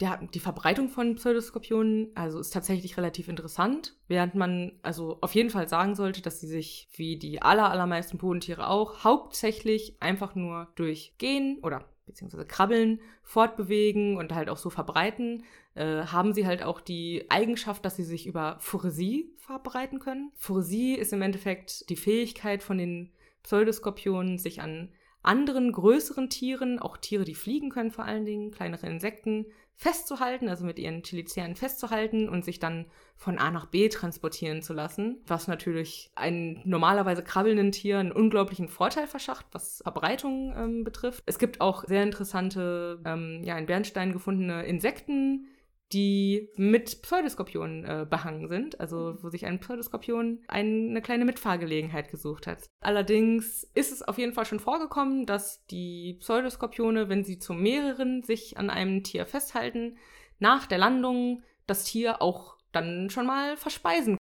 Ja, 0.00 0.20
die 0.34 0.40
Verbreitung 0.40 0.88
von 0.88 1.14
Pseudoskorpionen, 1.14 2.10
also 2.16 2.40
ist 2.40 2.50
tatsächlich 2.50 2.96
relativ 2.96 3.28
interessant, 3.28 3.96
während 4.08 4.34
man 4.34 4.72
also 4.82 5.18
auf 5.20 5.34
jeden 5.34 5.50
Fall 5.50 5.68
sagen 5.68 5.94
sollte, 5.94 6.20
dass 6.20 6.40
sie 6.40 6.48
sich 6.48 6.88
wie 6.96 7.16
die 7.16 7.42
aller, 7.42 7.70
allermeisten 7.70 8.18
Bodentiere 8.18 8.68
auch 8.68 9.04
hauptsächlich 9.04 9.96
einfach 10.00 10.34
nur 10.34 10.68
durch 10.74 11.14
Gehen 11.18 11.58
oder 11.62 11.84
beziehungsweise 12.06 12.44
Krabbeln 12.44 13.00
fortbewegen 13.22 14.16
und 14.16 14.34
halt 14.34 14.48
auch 14.48 14.56
so 14.56 14.68
verbreiten, 14.68 15.44
äh, 15.74 16.04
haben 16.04 16.32
sie 16.32 16.46
halt 16.46 16.62
auch 16.62 16.80
die 16.80 17.26
Eigenschaft, 17.28 17.84
dass 17.84 17.96
sie 17.96 18.04
sich 18.04 18.26
über 18.26 18.56
Phoresie 18.58 19.32
verbreiten 19.38 20.00
können. 20.00 20.32
Phoresie 20.34 20.94
ist 20.94 21.12
im 21.12 21.22
Endeffekt 21.22 21.88
die 21.88 21.96
Fähigkeit 21.96 22.62
von 22.62 22.78
den 22.78 23.12
Pseudoskorpionen, 23.42 24.38
sich 24.38 24.60
an 24.60 24.92
anderen 25.24 25.72
größeren 25.72 26.30
Tieren, 26.30 26.78
auch 26.78 26.96
Tiere, 26.96 27.24
die 27.24 27.34
fliegen 27.34 27.70
können 27.70 27.90
vor 27.90 28.04
allen 28.04 28.24
Dingen, 28.24 28.50
kleinere 28.50 28.86
Insekten, 28.86 29.46
festzuhalten, 29.76 30.48
also 30.48 30.64
mit 30.64 30.78
ihren 30.78 31.02
Cheliceren 31.02 31.56
festzuhalten 31.56 32.28
und 32.28 32.44
sich 32.44 32.60
dann 32.60 32.86
von 33.16 33.38
A 33.38 33.50
nach 33.50 33.66
B 33.66 33.88
transportieren 33.88 34.62
zu 34.62 34.72
lassen, 34.72 35.20
was 35.26 35.48
natürlich 35.48 36.10
einem 36.14 36.60
normalerweise 36.64 37.24
krabbelnden 37.24 37.72
Tier 37.72 37.98
einen 37.98 38.12
unglaublichen 38.12 38.68
Vorteil 38.68 39.06
verschafft, 39.06 39.46
was 39.52 39.82
Verbreitung 39.82 40.54
ähm, 40.56 40.84
betrifft. 40.84 41.22
Es 41.26 41.38
gibt 41.38 41.60
auch 41.60 41.84
sehr 41.84 42.02
interessante, 42.02 43.00
ähm, 43.04 43.42
ja, 43.42 43.58
in 43.58 43.66
Bernstein 43.66 44.12
gefundene 44.12 44.64
Insekten, 44.64 45.48
die 45.94 46.50
mit 46.56 47.02
Pseudoskorpionen 47.02 47.84
äh, 47.84 48.06
behangen 48.08 48.48
sind, 48.48 48.80
also 48.80 49.16
wo 49.22 49.30
sich 49.30 49.46
ein 49.46 49.60
Pseudoskorpion 49.60 50.40
eine 50.48 51.00
kleine 51.00 51.24
Mitfahrgelegenheit 51.24 52.10
gesucht 52.10 52.48
hat. 52.48 52.68
Allerdings 52.80 53.62
ist 53.74 53.92
es 53.92 54.02
auf 54.02 54.18
jeden 54.18 54.32
Fall 54.32 54.44
schon 54.44 54.60
vorgekommen, 54.60 55.24
dass 55.24 55.64
die 55.66 56.16
Pseudoskorpione, 56.18 57.08
wenn 57.08 57.24
sie 57.24 57.38
zu 57.38 57.54
mehreren 57.54 58.22
sich 58.24 58.58
an 58.58 58.70
einem 58.70 59.04
Tier 59.04 59.24
festhalten, 59.24 59.96
nach 60.40 60.66
der 60.66 60.78
Landung 60.78 61.44
das 61.66 61.84
Tier 61.84 62.20
auch 62.20 62.56
dann 62.72 63.08
schon 63.08 63.26
mal 63.26 63.56
verspeisen. 63.56 64.18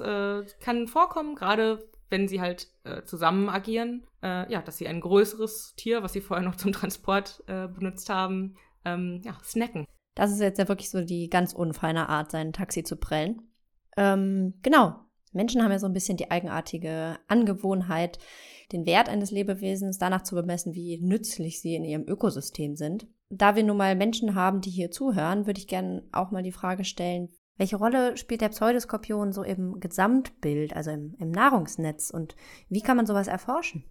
Äh, 0.00 0.42
kann 0.60 0.88
vorkommen, 0.88 1.36
gerade 1.36 1.88
wenn 2.10 2.26
sie 2.26 2.40
halt 2.40 2.68
äh, 2.82 3.04
zusammen 3.04 3.48
agieren, 3.48 4.04
äh, 4.22 4.50
ja, 4.52 4.62
dass 4.62 4.78
sie 4.78 4.88
ein 4.88 5.00
größeres 5.00 5.74
Tier, 5.76 6.02
was 6.02 6.12
sie 6.12 6.20
vorher 6.20 6.44
noch 6.44 6.56
zum 6.56 6.72
Transport 6.72 7.44
äh, 7.46 7.68
benutzt 7.68 8.10
haben, 8.10 8.56
ähm, 8.84 9.22
ja, 9.24 9.38
snacken. 9.44 9.86
Das 10.14 10.30
ist 10.30 10.40
jetzt 10.40 10.58
ja 10.58 10.68
wirklich 10.68 10.90
so 10.90 11.02
die 11.02 11.28
ganz 11.28 11.52
unfeine 11.52 12.08
Art, 12.08 12.30
sein 12.30 12.52
Taxi 12.52 12.84
zu 12.84 12.96
prellen. 12.96 13.42
Ähm, 13.96 14.54
genau. 14.62 14.96
Menschen 15.32 15.62
haben 15.62 15.72
ja 15.72 15.80
so 15.80 15.86
ein 15.86 15.92
bisschen 15.92 16.16
die 16.16 16.30
eigenartige 16.30 17.18
Angewohnheit, 17.26 18.18
den 18.70 18.86
Wert 18.86 19.08
eines 19.08 19.32
Lebewesens 19.32 19.98
danach 19.98 20.22
zu 20.22 20.36
bemessen, 20.36 20.74
wie 20.74 21.00
nützlich 21.00 21.60
sie 21.60 21.74
in 21.74 21.84
ihrem 21.84 22.06
Ökosystem 22.06 22.76
sind. 22.76 23.08
Da 23.30 23.56
wir 23.56 23.64
nun 23.64 23.76
mal 23.76 23.96
Menschen 23.96 24.36
haben, 24.36 24.60
die 24.60 24.70
hier 24.70 24.92
zuhören, 24.92 25.46
würde 25.46 25.58
ich 25.58 25.66
gerne 25.66 26.04
auch 26.12 26.30
mal 26.30 26.44
die 26.44 26.52
Frage 26.52 26.84
stellen, 26.84 27.30
welche 27.56 27.76
Rolle 27.76 28.16
spielt 28.16 28.40
der 28.40 28.48
Pseudoskorpion 28.48 29.32
so 29.32 29.42
im 29.42 29.78
Gesamtbild, 29.80 30.74
also 30.74 30.90
im, 30.90 31.14
im 31.18 31.30
Nahrungsnetz 31.30 32.10
und 32.10 32.34
wie 32.68 32.80
kann 32.80 32.96
man 32.96 33.06
sowas 33.06 33.28
erforschen? 33.28 33.84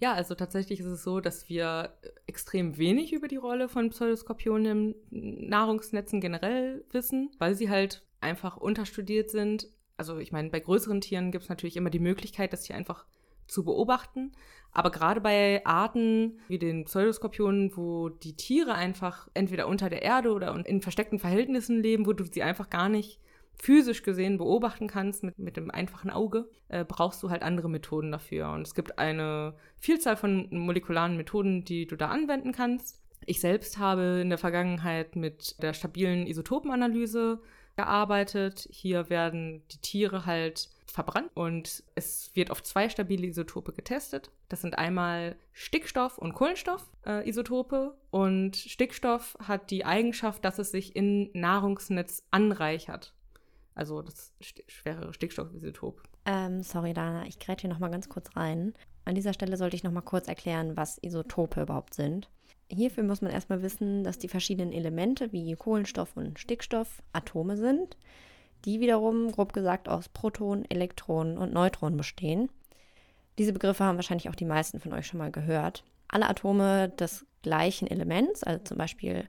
Ja, 0.00 0.12
also 0.12 0.34
tatsächlich 0.34 0.80
ist 0.80 0.86
es 0.86 1.02
so, 1.02 1.20
dass 1.20 1.48
wir 1.48 1.92
extrem 2.26 2.78
wenig 2.78 3.12
über 3.12 3.26
die 3.26 3.36
Rolle 3.36 3.68
von 3.68 3.90
Pseudoskorpionen 3.90 4.94
im 5.10 5.48
Nahrungsnetzen 5.48 6.20
generell 6.20 6.84
wissen, 6.92 7.30
weil 7.38 7.54
sie 7.56 7.68
halt 7.68 8.06
einfach 8.20 8.56
unterstudiert 8.56 9.30
sind. 9.30 9.68
Also 9.96 10.18
ich 10.18 10.30
meine, 10.30 10.50
bei 10.50 10.60
größeren 10.60 11.00
Tieren 11.00 11.32
gibt 11.32 11.44
es 11.44 11.50
natürlich 11.50 11.76
immer 11.76 11.90
die 11.90 11.98
Möglichkeit, 11.98 12.52
das 12.52 12.64
hier 12.64 12.76
einfach 12.76 13.06
zu 13.48 13.64
beobachten. 13.64 14.32
Aber 14.70 14.90
gerade 14.90 15.20
bei 15.20 15.64
Arten 15.64 16.38
wie 16.46 16.58
den 16.58 16.84
Pseudoskorpionen, 16.84 17.76
wo 17.76 18.08
die 18.08 18.36
Tiere 18.36 18.74
einfach 18.74 19.28
entweder 19.34 19.66
unter 19.66 19.90
der 19.90 20.02
Erde 20.02 20.32
oder 20.32 20.54
in 20.66 20.80
versteckten 20.80 21.18
Verhältnissen 21.18 21.82
leben, 21.82 22.06
wo 22.06 22.12
du 22.12 22.24
sie 22.24 22.42
einfach 22.42 22.70
gar 22.70 22.88
nicht 22.88 23.18
physisch 23.58 24.02
gesehen 24.02 24.38
beobachten 24.38 24.86
kannst 24.86 25.22
mit, 25.22 25.38
mit 25.38 25.56
dem 25.56 25.70
einfachen 25.70 26.10
Auge, 26.10 26.48
äh, 26.68 26.84
brauchst 26.84 27.22
du 27.22 27.30
halt 27.30 27.42
andere 27.42 27.68
Methoden 27.68 28.12
dafür. 28.12 28.50
Und 28.50 28.66
es 28.66 28.74
gibt 28.74 28.98
eine 28.98 29.54
Vielzahl 29.78 30.16
von 30.16 30.48
molekularen 30.50 31.16
Methoden, 31.16 31.64
die 31.64 31.86
du 31.86 31.96
da 31.96 32.08
anwenden 32.08 32.52
kannst. 32.52 33.00
Ich 33.26 33.40
selbst 33.40 33.78
habe 33.78 34.20
in 34.22 34.28
der 34.30 34.38
Vergangenheit 34.38 35.16
mit 35.16 35.60
der 35.62 35.74
stabilen 35.74 36.26
Isotopenanalyse 36.26 37.40
gearbeitet. 37.76 38.68
Hier 38.70 39.10
werden 39.10 39.62
die 39.70 39.78
Tiere 39.78 40.26
halt 40.26 40.68
verbrannt 40.86 41.30
und 41.34 41.84
es 41.94 42.30
wird 42.34 42.50
auf 42.50 42.62
zwei 42.62 42.88
stabile 42.88 43.26
Isotope 43.26 43.72
getestet. 43.72 44.30
Das 44.48 44.62
sind 44.62 44.78
einmal 44.78 45.36
Stickstoff 45.52 46.18
und 46.18 46.34
Kohlenstoff-Isotope 46.34 47.94
äh, 47.94 48.16
und 48.16 48.56
Stickstoff 48.56 49.36
hat 49.46 49.70
die 49.70 49.84
Eigenschaft, 49.84 50.44
dass 50.44 50.58
es 50.58 50.70
sich 50.70 50.96
in 50.96 51.30
Nahrungsnetz 51.34 52.24
anreichert. 52.30 53.14
Also 53.78 54.02
das 54.02 54.32
schwere 54.66 55.14
Stickstoffisotop. 55.14 56.02
Ähm, 56.26 56.64
sorry, 56.64 56.94
Dana, 56.94 57.26
ich 57.26 57.38
gräte 57.38 57.60
hier 57.62 57.70
nochmal 57.70 57.92
ganz 57.92 58.08
kurz 58.08 58.36
rein. 58.36 58.74
An 59.04 59.14
dieser 59.14 59.32
Stelle 59.32 59.56
sollte 59.56 59.76
ich 59.76 59.84
nochmal 59.84 60.02
kurz 60.02 60.26
erklären, 60.26 60.76
was 60.76 60.98
Isotope 60.98 61.62
überhaupt 61.62 61.94
sind. 61.94 62.28
Hierfür 62.68 63.04
muss 63.04 63.22
man 63.22 63.30
erstmal 63.30 63.62
wissen, 63.62 64.02
dass 64.02 64.18
die 64.18 64.26
verschiedenen 64.26 64.72
Elemente 64.72 65.30
wie 65.30 65.54
Kohlenstoff 65.54 66.16
und 66.16 66.40
Stickstoff 66.40 67.04
Atome 67.12 67.56
sind, 67.56 67.96
die 68.64 68.80
wiederum, 68.80 69.30
grob 69.30 69.52
gesagt, 69.52 69.88
aus 69.88 70.08
Protonen, 70.08 70.68
Elektronen 70.68 71.38
und 71.38 71.52
Neutronen 71.52 71.96
bestehen. 71.96 72.50
Diese 73.38 73.52
Begriffe 73.52 73.84
haben 73.84 73.96
wahrscheinlich 73.96 74.28
auch 74.28 74.34
die 74.34 74.44
meisten 74.44 74.80
von 74.80 74.92
euch 74.92 75.06
schon 75.06 75.18
mal 75.18 75.30
gehört. 75.30 75.84
Alle 76.08 76.28
Atome 76.28 76.88
des 76.88 77.24
gleichen 77.42 77.86
Elements, 77.86 78.42
also 78.42 78.60
zum 78.64 78.76
Beispiel 78.76 79.28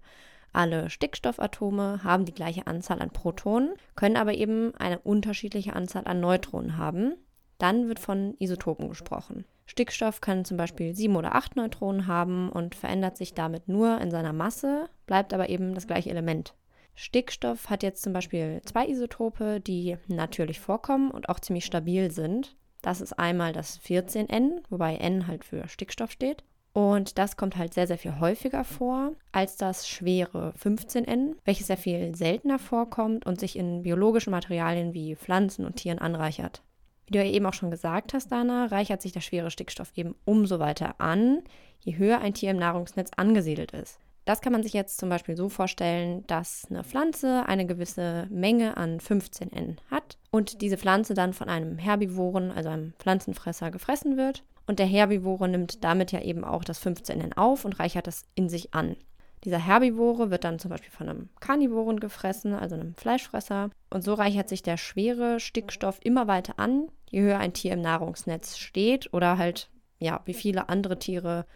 alle 0.54 0.90
Stickstoffatome, 0.90 2.04
haben 2.04 2.26
die 2.26 2.34
gleiche 2.34 2.68
Anzahl 2.68 3.02
an 3.02 3.12
Protonen, 3.12 3.74
können 3.96 4.18
aber 4.18 4.34
eben 4.34 4.74
eine 4.76 5.00
unterschiedliche 5.00 5.76
Anzahl 5.76 6.04
an 6.06 6.20
Neutronen 6.20 6.78
haben. 6.78 7.14
Dann 7.58 7.88
wird 7.88 8.00
von 8.00 8.36
Isotopen 8.40 8.90
gesprochen. 8.90 9.46
Stickstoff 9.66 10.20
kann 10.20 10.46
zum 10.46 10.58
Beispiel 10.58 10.96
sieben 10.96 11.16
oder 11.16 11.36
acht 11.36 11.56
Neutronen 11.56 12.08
haben 12.08 12.50
und 12.50 12.74
verändert 12.74 13.18
sich 13.18 13.36
damit 13.36 13.68
nur 13.68 14.02
in 14.02 14.10
seiner 14.10 14.34
Masse, 14.34 14.90
bleibt 15.06 15.34
aber 15.34 15.50
eben 15.50 15.76
das 15.76 15.86
gleiche 15.86 16.10
Element. 16.10 16.56
Stickstoff 16.96 17.70
hat 17.70 17.84
jetzt 17.84 18.02
zum 18.02 18.12
Beispiel 18.12 18.62
zwei 18.66 18.88
Isotope, 18.88 19.60
die 19.60 19.98
natürlich 20.08 20.60
vorkommen 20.60 21.12
und 21.12 21.30
auch 21.30 21.40
ziemlich 21.40 21.66
stabil 21.66 22.12
sind. 22.12 22.58
Das 22.82 23.00
ist 23.00 23.14
einmal 23.14 23.54
das 23.54 23.80
14N, 23.80 24.64
wobei 24.70 24.96
N 24.96 25.28
halt 25.28 25.46
für 25.46 25.68
Stickstoff 25.68 26.12
steht. 26.12 26.44
Und 26.74 27.18
das 27.18 27.36
kommt 27.36 27.58
halt 27.58 27.74
sehr, 27.74 27.88
sehr 27.88 27.98
viel 27.98 28.20
häufiger 28.20 28.64
vor 28.64 29.14
als 29.32 29.58
das 29.58 29.88
schwere 29.88 30.54
15N, 30.62 31.36
welches 31.44 31.68
sehr 31.68 31.78
viel 31.78 32.16
seltener 32.16 32.60
vorkommt 32.60 33.26
und 33.26 33.40
sich 33.40 33.58
in 33.58 33.84
biologischen 33.84 34.32
Materialien 34.32 34.94
wie 34.94 35.16
Pflanzen 35.16 35.66
und 35.66 35.78
Tieren 35.78 36.00
anreichert. 36.00 36.62
Wie 37.08 37.14
du 37.14 37.24
ja 37.24 37.30
eben 37.32 37.48
auch 37.48 37.54
schon 37.54 37.72
gesagt 37.72 38.14
hast, 38.14 38.32
Dana, 38.32 38.68
reichert 38.68 39.02
sich 39.02 39.12
der 39.12 39.22
schwere 39.22 39.50
Stickstoff 39.50 39.92
eben 39.96 40.16
umso 40.26 40.60
weiter 40.60 41.02
an, 41.02 41.42
je 41.80 41.98
höher 41.98 42.20
ein 42.20 42.36
Tier 42.36 42.52
im 42.52 42.58
Nahrungsnetz 42.58 43.10
angesiedelt 43.18 43.72
ist. 43.72 44.00
Das 44.26 44.42
kann 44.42 44.54
man 44.54 44.62
sich 44.62 44.74
jetzt 44.74 45.00
zum 45.00 45.10
Beispiel 45.10 45.36
so 45.36 45.50
vorstellen, 45.50 46.24
dass 46.28 46.68
eine 46.70 46.84
Pflanze 46.84 47.48
eine 47.48 47.66
gewisse 47.66 48.28
Menge 48.30 48.78
an 48.78 49.00
15N 49.00 49.78
hat 49.90 50.20
und 50.30 50.62
diese 50.62 50.78
Pflanze 50.78 51.16
dann 51.16 51.34
von 51.34 51.50
einem 51.50 51.80
Herbivoren, 51.80 52.52
also 52.52 52.70
einem 52.70 52.94
Pflanzenfresser, 53.00 53.72
gefressen 53.72 54.18
wird. 54.18 54.44
Und 54.70 54.78
der 54.78 54.86
Herbivore 54.86 55.50
nimmt 55.50 55.84
damit 55.84 56.12
ja 56.12 56.22
eben 56.22 56.44
auch 56.44 56.64
das 56.64 56.80
15N 56.86 57.36
auf 57.36 57.66
und 57.66 57.80
reichert 57.80 58.06
das 58.06 58.26
in 58.36 58.50
sich 58.50 58.76
an. 58.76 58.98
Dieser 59.44 59.58
Herbivore 59.58 60.30
wird 60.30 60.44
dann 60.44 60.60
zum 60.60 60.70
Beispiel 60.70 60.92
von 60.92 61.10
einem 61.10 61.30
Karnivoren 61.40 62.00
gefressen, 62.00 62.54
also 62.54 62.76
einem 62.76 62.94
Fleischfresser. 62.94 63.72
Und 63.90 64.04
so 64.04 64.14
reichert 64.14 64.48
sich 64.48 64.62
der 64.62 64.78
schwere 64.78 65.40
Stickstoff 65.40 65.98
immer 66.04 66.28
weiter 66.28 66.60
an, 66.60 66.88
je 67.10 67.22
höher 67.22 67.40
ein 67.40 67.54
Tier 67.54 67.74
im 67.74 67.82
Nahrungsnetz 67.82 68.60
steht 68.60 69.12
oder 69.12 69.40
halt, 69.40 69.72
ja, 69.98 70.22
wie 70.26 70.36
viele 70.36 70.70
andere 70.70 71.00
Tiere 71.00 71.48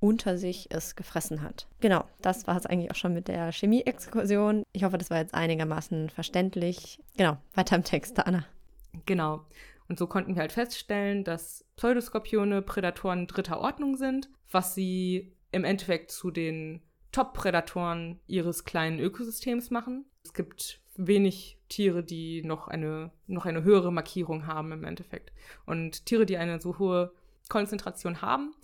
unter 0.00 0.38
sich 0.38 0.68
es 0.70 0.96
gefressen 0.96 1.42
hat. 1.42 1.66
Genau, 1.80 2.04
das 2.22 2.46
war 2.46 2.56
es 2.56 2.64
eigentlich 2.64 2.90
auch 2.90 2.96
schon 2.96 3.12
mit 3.12 3.28
der 3.28 3.52
Chemie-Exkursion. 3.52 4.62
Ich 4.72 4.84
hoffe, 4.84 4.96
das 4.96 5.10
war 5.10 5.18
jetzt 5.18 5.34
einigermaßen 5.34 6.08
verständlich. 6.08 6.98
Genau, 7.18 7.36
weiter 7.52 7.76
im 7.76 7.84
Text, 7.84 8.18
Anna. 8.18 8.46
Genau. 9.04 9.42
Und 9.92 9.98
so 9.98 10.06
konnten 10.06 10.34
wir 10.34 10.40
halt 10.40 10.52
feststellen, 10.52 11.22
dass 11.22 11.66
Pseudoskorpione 11.76 12.62
Prädatoren 12.62 13.26
dritter 13.26 13.60
Ordnung 13.60 13.98
sind, 13.98 14.30
was 14.50 14.74
sie 14.74 15.36
im 15.50 15.64
Endeffekt 15.64 16.10
zu 16.10 16.30
den 16.30 16.80
Top-Prädatoren 17.12 18.18
ihres 18.26 18.64
kleinen 18.64 19.00
Ökosystems 19.00 19.70
machen. 19.70 20.06
Es 20.24 20.32
gibt 20.32 20.80
wenig 20.96 21.58
Tiere, 21.68 22.02
die 22.02 22.42
noch 22.42 22.68
eine, 22.68 23.10
noch 23.26 23.44
eine 23.44 23.64
höhere 23.64 23.92
Markierung 23.92 24.46
haben 24.46 24.72
im 24.72 24.84
Endeffekt. 24.84 25.30
Und 25.66 26.06
Tiere, 26.06 26.24
die 26.24 26.38
eine 26.38 26.58
so 26.58 26.78
hohe 26.78 27.12
Konzentration 27.50 28.22
haben, 28.22 28.54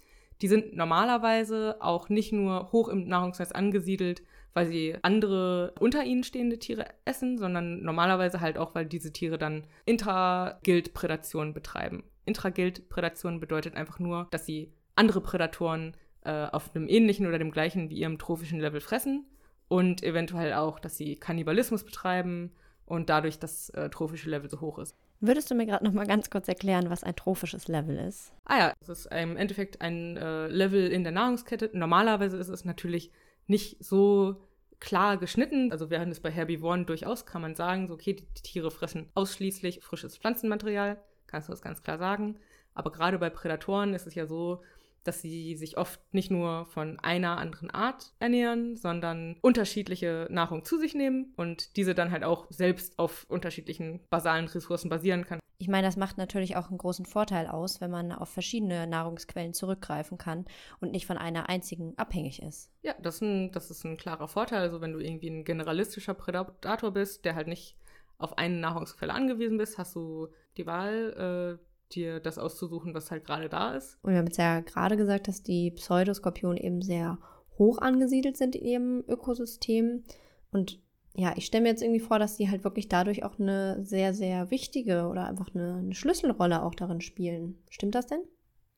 die 0.40 0.48
sind 0.48 0.74
normalerweise 0.74 1.76
auch 1.80 2.08
nicht 2.08 2.32
nur 2.32 2.72
hoch 2.72 2.88
im 2.88 3.06
Nahrungsnetz 3.06 3.52
angesiedelt, 3.52 4.22
weil 4.58 4.66
sie 4.66 4.96
andere 5.02 5.72
unter 5.78 6.02
ihnen 6.02 6.24
stehende 6.24 6.58
Tiere 6.58 6.86
essen, 7.04 7.38
sondern 7.38 7.80
normalerweise 7.82 8.40
halt 8.40 8.58
auch, 8.58 8.74
weil 8.74 8.86
diese 8.86 9.12
Tiere 9.12 9.38
dann 9.38 9.62
Intragild-Prädation 9.84 11.54
betreiben. 11.54 12.02
Intragild-Prädation 12.24 13.38
bedeutet 13.38 13.76
einfach 13.76 14.00
nur, 14.00 14.26
dass 14.32 14.46
sie 14.46 14.72
andere 14.96 15.20
Prädatoren 15.20 15.96
äh, 16.24 16.46
auf 16.46 16.74
einem 16.74 16.88
ähnlichen 16.88 17.28
oder 17.28 17.38
dem 17.38 17.52
gleichen 17.52 17.88
wie 17.88 17.98
ihrem 18.00 18.18
trophischen 18.18 18.58
Level 18.58 18.80
fressen 18.80 19.26
und 19.68 20.02
eventuell 20.02 20.54
auch, 20.54 20.80
dass 20.80 20.96
sie 20.96 21.14
Kannibalismus 21.14 21.84
betreiben 21.84 22.50
und 22.84 23.10
dadurch 23.10 23.38
das 23.38 23.70
äh, 23.70 23.88
trophische 23.90 24.28
Level 24.28 24.50
so 24.50 24.60
hoch 24.60 24.80
ist. 24.80 24.96
Würdest 25.20 25.52
du 25.52 25.54
mir 25.54 25.66
gerade 25.66 25.84
noch 25.84 25.92
mal 25.92 26.06
ganz 26.08 26.30
kurz 26.30 26.48
erklären, 26.48 26.90
was 26.90 27.04
ein 27.04 27.14
trophisches 27.14 27.68
Level 27.68 27.96
ist? 27.96 28.32
Ah 28.44 28.58
ja, 28.58 28.72
es 28.80 28.88
ist 28.88 29.06
im 29.06 29.36
Endeffekt 29.36 29.80
ein 29.82 30.16
äh, 30.16 30.48
Level 30.48 30.88
in 30.88 31.04
der 31.04 31.12
Nahrungskette. 31.12 31.70
Normalerweise 31.74 32.36
ist 32.38 32.48
es 32.48 32.64
natürlich 32.64 33.12
nicht 33.48 33.82
so 33.82 34.36
klar 34.80 35.16
geschnitten. 35.16 35.72
Also 35.72 35.90
während 35.90 36.12
es 36.12 36.20
bei 36.20 36.30
Herbivoren 36.30 36.86
durchaus 36.86 37.26
kann 37.26 37.42
man 37.42 37.54
sagen, 37.54 37.88
so 37.88 37.94
okay, 37.94 38.14
die, 38.14 38.26
die 38.26 38.42
Tiere 38.42 38.70
fressen 38.70 39.08
ausschließlich 39.14 39.80
frisches 39.80 40.16
Pflanzenmaterial, 40.16 41.00
kannst 41.26 41.48
du 41.48 41.52
das 41.52 41.62
ganz 41.62 41.82
klar 41.82 41.98
sagen. 41.98 42.38
Aber 42.74 42.92
gerade 42.92 43.18
bei 43.18 43.30
Prädatoren 43.30 43.94
ist 43.94 44.06
es 44.06 44.14
ja 44.14 44.26
so, 44.26 44.62
dass 45.04 45.22
sie 45.22 45.56
sich 45.56 45.78
oft 45.78 46.00
nicht 46.12 46.30
nur 46.30 46.66
von 46.66 46.98
einer 47.00 47.38
anderen 47.38 47.70
Art 47.70 48.12
ernähren, 48.18 48.76
sondern 48.76 49.36
unterschiedliche 49.40 50.26
Nahrung 50.30 50.64
zu 50.64 50.78
sich 50.78 50.94
nehmen 50.94 51.32
und 51.36 51.76
diese 51.76 51.94
dann 51.94 52.10
halt 52.10 52.24
auch 52.24 52.46
selbst 52.50 52.98
auf 52.98 53.26
unterschiedlichen 53.28 54.00
basalen 54.10 54.46
Ressourcen 54.46 54.88
basieren 54.88 55.24
kann. 55.24 55.40
Ich 55.60 55.66
meine, 55.66 55.88
das 55.88 55.96
macht 55.96 56.18
natürlich 56.18 56.54
auch 56.54 56.68
einen 56.68 56.78
großen 56.78 57.04
Vorteil 57.04 57.48
aus, 57.48 57.80
wenn 57.80 57.90
man 57.90 58.12
auf 58.12 58.28
verschiedene 58.28 58.86
Nahrungsquellen 58.86 59.54
zurückgreifen 59.54 60.16
kann 60.16 60.44
und 60.80 60.92
nicht 60.92 61.04
von 61.04 61.18
einer 61.18 61.48
einzigen 61.48 61.98
abhängig 61.98 62.40
ist. 62.40 62.70
Ja, 62.82 62.94
das 63.02 63.16
ist 63.16 63.22
ein, 63.22 63.50
das 63.50 63.68
ist 63.68 63.84
ein 63.84 63.96
klarer 63.96 64.28
Vorteil. 64.28 64.60
Also 64.60 64.80
wenn 64.80 64.92
du 64.92 65.00
irgendwie 65.00 65.30
ein 65.30 65.44
generalistischer 65.44 66.14
Prädator 66.14 66.92
bist, 66.92 67.24
der 67.24 67.34
halt 67.34 67.48
nicht 67.48 67.76
auf 68.18 68.38
eine 68.38 68.56
Nahrungsquelle 68.56 69.12
angewiesen 69.12 69.58
bist, 69.58 69.78
hast 69.78 69.96
du 69.96 70.28
die 70.56 70.66
Wahl, 70.66 71.58
äh, 71.58 71.67
dir 71.94 72.20
das 72.20 72.38
auszusuchen, 72.38 72.94
was 72.94 73.10
halt 73.10 73.24
gerade 73.24 73.48
da 73.48 73.74
ist. 73.74 73.98
Und 74.02 74.12
wir 74.12 74.18
haben 74.18 74.26
jetzt 74.26 74.38
ja 74.38 74.60
gerade 74.60 74.96
gesagt, 74.96 75.28
dass 75.28 75.42
die 75.42 75.70
Pseudoskorpione 75.70 76.62
eben 76.62 76.82
sehr 76.82 77.18
hoch 77.58 77.78
angesiedelt 77.78 78.36
sind 78.36 78.54
in 78.56 78.64
ihrem 78.64 79.04
Ökosystem. 79.08 80.04
Und 80.50 80.80
ja, 81.14 81.32
ich 81.36 81.46
stelle 81.46 81.62
mir 81.62 81.70
jetzt 81.70 81.82
irgendwie 81.82 82.00
vor, 82.00 82.18
dass 82.18 82.36
die 82.36 82.50
halt 82.50 82.64
wirklich 82.64 82.88
dadurch 82.88 83.24
auch 83.24 83.38
eine 83.38 83.84
sehr, 83.84 84.14
sehr 84.14 84.50
wichtige 84.50 85.08
oder 85.08 85.26
einfach 85.26 85.54
eine, 85.54 85.76
eine 85.76 85.94
Schlüsselrolle 85.94 86.62
auch 86.62 86.74
darin 86.74 87.00
spielen. 87.00 87.58
Stimmt 87.70 87.94
das 87.94 88.06
denn? 88.06 88.22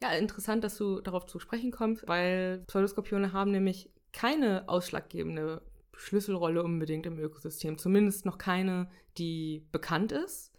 Ja, 0.02 0.12
interessant, 0.12 0.64
dass 0.64 0.78
du 0.78 1.00
darauf 1.00 1.26
zu 1.26 1.38
sprechen 1.38 1.70
kommst, 1.70 2.08
weil 2.08 2.64
Pseudoskorpione 2.66 3.32
haben 3.32 3.50
nämlich 3.50 3.90
keine 4.12 4.68
ausschlaggebende 4.68 5.62
Schlüsselrolle 5.94 6.62
unbedingt 6.62 7.04
im 7.04 7.18
Ökosystem. 7.18 7.76
Zumindest 7.76 8.24
noch 8.24 8.38
keine, 8.38 8.88
die 9.18 9.66
bekannt 9.70 10.12
ist. 10.12 10.49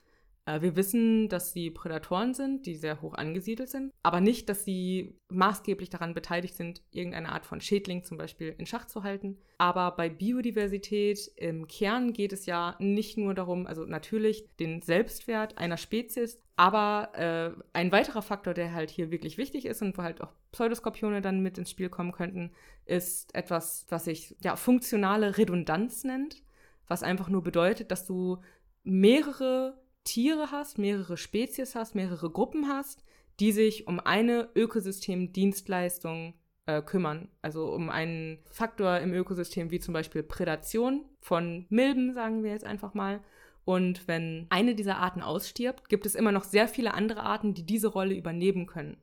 Äh, 0.46 0.62
wir 0.62 0.76
wissen, 0.76 1.30
dass 1.30 1.54
sie 1.54 1.70
Prädatoren 1.70 2.34
sind, 2.34 2.66
die 2.66 2.76
sehr 2.76 3.02
hoch 3.02 3.14
angesiedelt 3.14 3.70
sind, 3.70 3.94
aber 4.04 4.22
nicht, 4.22 4.50
dass 4.50 4.66
sie 4.66 5.18
maßgeblich 5.30 5.90
daran 5.90 6.14
beteiligt 6.14 6.56
sind, 6.56 6.82
irgendeine 6.92 7.32
Art 7.32 7.46
von 7.46 7.62
Schädling 7.62 8.04
zum 8.04 8.18
Beispiel 8.18 8.56
in 8.58 8.66
Schach 8.66 8.86
zu 8.86 9.04
halten. 9.04 9.38
Aber 9.58 9.92
bei 9.92 10.10
Biodiversität 10.10 11.32
im 11.36 11.68
Kern 11.68 12.14
geht 12.14 12.34
es 12.34 12.46
ja 12.46 12.76
nicht 12.80 13.18
nur 13.18 13.34
darum, 13.34 13.68
also 13.68 13.86
natürlich 13.86 14.50
den 14.58 14.82
Selbstwert 14.82 15.58
einer 15.58 15.78
Spezies, 15.78 16.42
aber 16.56 17.12
äh, 17.16 17.64
ein 17.74 17.92
weiterer 17.92 18.22
Faktor, 18.22 18.54
der 18.54 18.74
halt 18.74 18.90
hier 18.90 19.12
wirklich 19.12 19.38
wichtig 19.38 19.66
ist 19.66 19.82
und 19.82 19.98
wo 19.98 20.04
halt 20.04 20.22
auch 20.22 20.34
Pseudoskorpione 20.52 21.22
dann 21.22 21.42
mit 21.42 21.58
ins 21.58 21.72
Spiel 21.72 21.90
kommen 21.90 22.12
könnten, 22.12 22.52
ist 22.86 23.34
etwas, 23.36 23.86
was 23.90 24.06
sich 24.06 24.36
ja 24.44 24.56
funktionale 24.56 25.38
Redundanz 25.38 26.04
nennt, 26.04 26.44
was 26.88 27.04
einfach 27.04 27.30
nur 27.30 27.44
bedeutet, 27.44 27.92
dass 27.92 28.06
du 28.06 28.42
mehrere 28.84 29.80
Tiere 30.04 30.52
hast, 30.52 30.78
mehrere 30.78 31.18
Spezies 31.18 31.76
hast, 31.76 31.96
mehrere 31.96 32.30
Gruppen 32.30 32.68
hast, 32.68 33.04
die 33.40 33.52
sich 33.52 33.88
um 33.88 34.00
eine 34.00 34.50
Ökosystemdienstleistung 34.56 36.34
äh, 36.66 36.82
kümmern. 36.82 37.30
Also 37.42 37.72
um 37.74 37.90
einen 37.90 38.40
Faktor 38.50 39.00
im 39.00 39.14
Ökosystem 39.14 39.72
wie 39.72 39.80
zum 39.80 39.94
Beispiel 39.94 40.24
Prädation 40.24 41.06
von 41.20 41.66
Milben, 41.70 42.14
sagen 42.14 42.44
wir 42.44 42.52
jetzt 42.52 42.66
einfach 42.66 42.94
mal, 42.94 43.22
Und 43.64 44.08
wenn 44.08 44.48
eine 44.50 44.76
dieser 44.76 44.98
Arten 44.98 45.22
ausstirbt, 45.22 45.88
gibt 45.90 46.06
es 46.06 46.16
immer 46.16 46.32
noch 46.32 46.44
sehr 46.44 46.68
viele 46.68 46.94
andere 46.94 47.22
Arten, 47.22 47.54
die 47.54 47.66
diese 47.66 47.88
Rolle 47.88 48.16
übernehmen 48.16 48.66
können. 48.66 48.98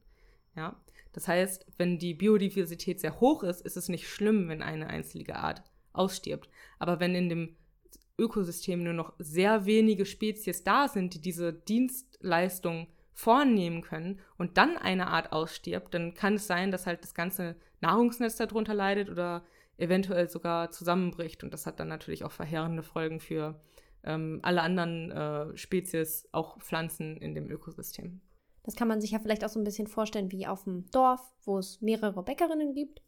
Ja? 0.57 0.77
Das 1.13 1.29
heißt, 1.29 1.67
wenn 1.79 1.99
die 1.99 2.15
Biodiversität 2.15 3.01
sehr 3.01 3.21
hoch 3.21 3.43
ist, 3.43 3.61
ist 3.63 3.77
es 3.77 3.89
nicht 3.89 4.09
schlimm, 4.09 4.49
wenn 4.49 4.63
eine 4.63 4.89
einzige 4.89 5.37
Art 5.37 5.63
ausstirbt. 5.93 6.49
Aber 6.79 7.01
wenn 7.01 7.15
in 7.15 7.29
dem 7.29 7.57
Ökosystem 8.19 8.83
nur 8.83 8.93
noch 8.93 9.15
sehr 9.19 9.65
wenige 9.65 10.05
Spezies 10.05 10.65
da 10.65 10.89
sind, 10.89 11.15
die 11.15 11.21
diese 11.21 11.53
Dienstleistung 11.53 12.89
vornehmen 13.15 13.83
können 13.83 14.21
und 14.37 14.59
dann 14.59 14.77
eine 14.77 15.09
Art 15.09 15.33
ausstirbt, 15.33 15.93
dann 15.93 16.15
kann 16.15 16.35
es 16.35 16.47
sein, 16.47 16.71
dass 16.71 16.87
halt 16.87 17.03
das 17.03 17.15
ganze 17.15 17.57
Nahrungsnetz 17.81 18.37
darunter 18.37 18.75
leidet 18.75 19.09
oder 19.11 19.43
eventuell 19.77 20.29
sogar 20.29 20.71
zusammenbricht. 20.71 21.43
Und 21.43 21.53
das 21.53 21.67
hat 21.67 21.81
dann 21.81 21.89
natürlich 21.89 22.25
auch 22.25 22.33
verheerende 22.33 22.83
Folgen 22.83 23.21
für 23.21 23.61
ähm, 24.05 24.41
alle 24.43 24.63
anderen 24.63 25.11
äh, 25.11 25.57
Spezies, 25.57 26.29
auch 26.33 26.61
Pflanzen 26.61 27.17
in 27.17 27.35
dem 27.35 27.51
Ökosystem. 27.51 28.21
Das 28.63 28.77
kann 28.77 28.89
man 28.89 29.01
sich 29.01 29.13
ja 29.13 29.19
vielleicht 29.19 29.45
auch 29.45 29.49
so 29.49 29.59
ein 29.59 29.65
bisschen 29.65 29.87
vorstellen 29.87 30.31
wie 30.31 30.47
auf 30.47 30.65
dem 30.65 30.91
Dorf, 30.91 31.21
wo 31.45 31.59
es 31.59 31.81
mehrere 31.81 32.23
Bäckerinnen 32.23 32.75
gibt. 32.75 33.03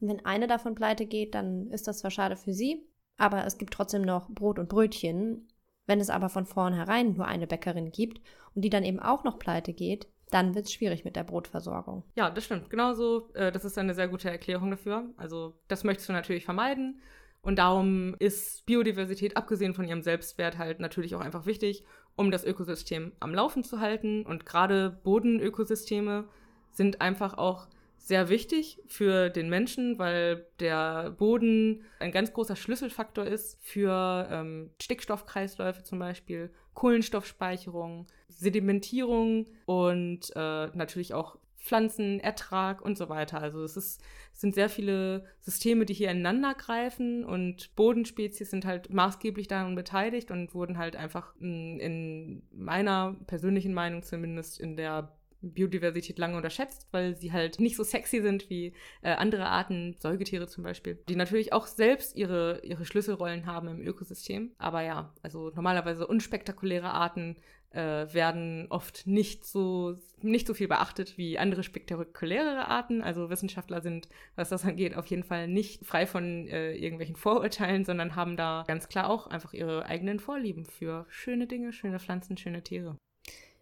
Und 0.00 0.08
wenn 0.08 0.24
eine 0.24 0.46
davon 0.46 0.74
pleite 0.74 1.06
geht, 1.06 1.34
dann 1.34 1.70
ist 1.70 1.86
das 1.86 2.00
zwar 2.00 2.10
schade 2.10 2.36
für 2.36 2.52
sie, 2.52 2.86
aber 3.16 3.44
es 3.46 3.58
gibt 3.58 3.72
trotzdem 3.72 4.02
noch 4.02 4.28
Brot 4.28 4.58
und 4.58 4.68
Brötchen. 4.68 5.48
Wenn 5.86 6.00
es 6.00 6.10
aber 6.10 6.28
von 6.28 6.46
vornherein 6.46 7.14
nur 7.14 7.26
eine 7.26 7.46
Bäckerin 7.46 7.92
gibt 7.92 8.20
und 8.54 8.62
die 8.62 8.70
dann 8.70 8.84
eben 8.84 8.98
auch 8.98 9.24
noch 9.24 9.38
pleite 9.38 9.72
geht, 9.72 10.08
dann 10.30 10.54
wird 10.54 10.66
es 10.66 10.72
schwierig 10.72 11.04
mit 11.04 11.14
der 11.14 11.24
Brotversorgung. 11.24 12.02
Ja, 12.16 12.30
das 12.30 12.44
stimmt. 12.44 12.70
Genauso, 12.70 13.30
äh, 13.34 13.52
das 13.52 13.64
ist 13.64 13.78
eine 13.78 13.94
sehr 13.94 14.08
gute 14.08 14.28
Erklärung 14.28 14.70
dafür. 14.70 15.08
Also 15.16 15.54
das 15.68 15.84
möchtest 15.84 16.08
du 16.08 16.12
natürlich 16.12 16.44
vermeiden. 16.44 17.00
Und 17.42 17.60
darum 17.60 18.16
ist 18.18 18.66
Biodiversität, 18.66 19.36
abgesehen 19.36 19.72
von 19.72 19.86
ihrem 19.86 20.02
Selbstwert, 20.02 20.58
halt 20.58 20.80
natürlich 20.80 21.14
auch 21.14 21.20
einfach 21.20 21.46
wichtig, 21.46 21.84
um 22.16 22.32
das 22.32 22.44
Ökosystem 22.44 23.12
am 23.20 23.32
Laufen 23.32 23.62
zu 23.62 23.78
halten. 23.78 24.26
Und 24.26 24.46
gerade 24.46 24.90
Bodenökosysteme 25.04 26.24
sind 26.72 27.00
einfach 27.00 27.38
auch 27.38 27.68
sehr 28.06 28.28
wichtig 28.28 28.78
für 28.86 29.30
den 29.30 29.48
Menschen, 29.48 29.98
weil 29.98 30.46
der 30.60 31.10
Boden 31.10 31.82
ein 31.98 32.12
ganz 32.12 32.32
großer 32.32 32.54
Schlüsselfaktor 32.54 33.24
ist 33.24 33.58
für 33.60 34.28
ähm, 34.30 34.70
Stickstoffkreisläufe 34.80 35.82
zum 35.82 35.98
Beispiel, 35.98 36.50
Kohlenstoffspeicherung, 36.74 38.06
Sedimentierung 38.28 39.46
und 39.64 40.30
äh, 40.36 40.66
natürlich 40.68 41.14
auch 41.14 41.36
Pflanzenertrag 41.56 42.80
und 42.80 42.96
so 42.96 43.08
weiter. 43.08 43.40
Also 43.42 43.64
es, 43.64 43.76
ist, 43.76 44.00
es 44.32 44.40
sind 44.40 44.54
sehr 44.54 44.68
viele 44.68 45.24
Systeme, 45.40 45.84
die 45.84 45.94
hier 45.94 46.12
ineinander 46.12 46.54
greifen 46.54 47.24
und 47.24 47.74
Bodenspezies 47.74 48.50
sind 48.50 48.64
halt 48.64 48.88
maßgeblich 48.88 49.48
daran 49.48 49.74
beteiligt 49.74 50.30
und 50.30 50.54
wurden 50.54 50.78
halt 50.78 50.94
einfach 50.94 51.34
in, 51.40 51.80
in 51.80 52.42
meiner 52.52 53.16
persönlichen 53.26 53.74
Meinung 53.74 54.04
zumindest 54.04 54.60
in 54.60 54.76
der 54.76 55.12
Biodiversität 55.46 56.18
lange 56.18 56.36
unterschätzt, 56.36 56.88
weil 56.90 57.16
sie 57.16 57.32
halt 57.32 57.60
nicht 57.60 57.76
so 57.76 57.82
sexy 57.82 58.20
sind 58.22 58.50
wie 58.50 58.74
äh, 59.02 59.10
andere 59.12 59.46
Arten, 59.46 59.96
Säugetiere 59.98 60.46
zum 60.46 60.64
Beispiel, 60.64 60.98
die 61.08 61.16
natürlich 61.16 61.52
auch 61.52 61.66
selbst 61.66 62.16
ihre, 62.16 62.60
ihre 62.62 62.84
Schlüsselrollen 62.84 63.46
haben 63.46 63.68
im 63.68 63.80
Ökosystem. 63.80 64.52
Aber 64.58 64.82
ja, 64.82 65.14
also 65.22 65.50
normalerweise 65.54 66.06
unspektakuläre 66.06 66.90
Arten 66.90 67.36
äh, 67.76 68.12
werden 68.12 68.66
oft 68.70 69.06
nicht 69.06 69.44
so, 69.44 69.98
nicht 70.22 70.46
so 70.46 70.54
viel 70.54 70.68
beachtet 70.68 71.18
wie 71.18 71.38
andere 71.38 71.62
spektakulärere 71.62 72.68
Arten. 72.68 73.02
Also 73.02 73.28
Wissenschaftler 73.28 73.82
sind, 73.82 74.08
was 74.34 74.48
das 74.48 74.64
angeht, 74.64 74.96
auf 74.96 75.06
jeden 75.06 75.24
Fall 75.24 75.46
nicht 75.46 75.84
frei 75.84 76.06
von 76.06 76.48
äh, 76.48 76.74
irgendwelchen 76.74 77.16
Vorurteilen, 77.16 77.84
sondern 77.84 78.16
haben 78.16 78.36
da 78.36 78.64
ganz 78.66 78.88
klar 78.88 79.10
auch 79.10 79.26
einfach 79.26 79.52
ihre 79.52 79.84
eigenen 79.84 80.20
Vorlieben 80.20 80.64
für 80.64 81.06
schöne 81.08 81.46
Dinge, 81.46 81.72
schöne 81.72 81.98
Pflanzen, 81.98 82.36
schöne 82.36 82.62
Tiere. 82.62 82.96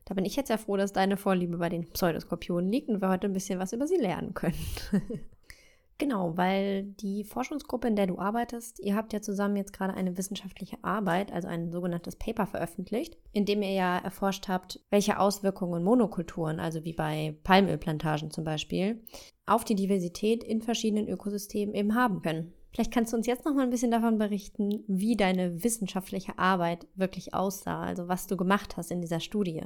Da 0.04 0.14
bin 0.14 0.24
ich 0.24 0.36
jetzt 0.36 0.50
ja 0.50 0.58
froh, 0.58 0.76
dass 0.76 0.92
deine 0.92 1.16
Vorliebe 1.16 1.56
bei 1.56 1.68
den 1.68 1.88
Pseudoskorpionen 1.88 2.70
liegt 2.70 2.88
und 2.88 3.00
wir 3.00 3.08
heute 3.08 3.26
ein 3.26 3.32
bisschen 3.32 3.58
was 3.58 3.72
über 3.72 3.86
sie 3.86 3.96
lernen 3.96 4.34
können. 4.34 4.58
genau, 5.98 6.36
weil 6.36 6.84
die 6.84 7.24
Forschungsgruppe, 7.24 7.88
in 7.88 7.96
der 7.96 8.06
du 8.06 8.18
arbeitest, 8.18 8.80
ihr 8.80 8.96
habt 8.96 9.14
ja 9.14 9.22
zusammen 9.22 9.56
jetzt 9.56 9.72
gerade 9.72 9.94
eine 9.94 10.18
wissenschaftliche 10.18 10.76
Arbeit, 10.82 11.32
also 11.32 11.48
ein 11.48 11.72
sogenanntes 11.72 12.16
Paper 12.16 12.46
veröffentlicht, 12.46 13.16
in 13.32 13.46
dem 13.46 13.62
ihr 13.62 13.72
ja 13.72 13.96
erforscht 13.96 14.46
habt, 14.48 14.80
welche 14.90 15.18
Auswirkungen 15.18 15.82
Monokulturen, 15.82 16.60
also 16.60 16.84
wie 16.84 16.92
bei 16.92 17.34
Palmölplantagen 17.42 18.30
zum 18.30 18.44
Beispiel, 18.44 19.02
auf 19.46 19.64
die 19.64 19.74
Diversität 19.74 20.44
in 20.44 20.60
verschiedenen 20.60 21.08
Ökosystemen 21.08 21.74
eben 21.74 21.94
haben 21.94 22.20
können. 22.20 22.52
Vielleicht 22.74 22.92
kannst 22.92 23.12
du 23.12 23.16
uns 23.16 23.26
jetzt 23.28 23.44
noch 23.44 23.54
mal 23.54 23.62
ein 23.62 23.70
bisschen 23.70 23.92
davon 23.92 24.18
berichten, 24.18 24.82
wie 24.88 25.16
deine 25.16 25.62
wissenschaftliche 25.62 26.38
Arbeit 26.38 26.88
wirklich 26.96 27.32
aussah, 27.32 27.84
also 27.84 28.08
was 28.08 28.26
du 28.26 28.36
gemacht 28.36 28.76
hast 28.76 28.90
in 28.90 29.00
dieser 29.00 29.20
Studie. 29.20 29.62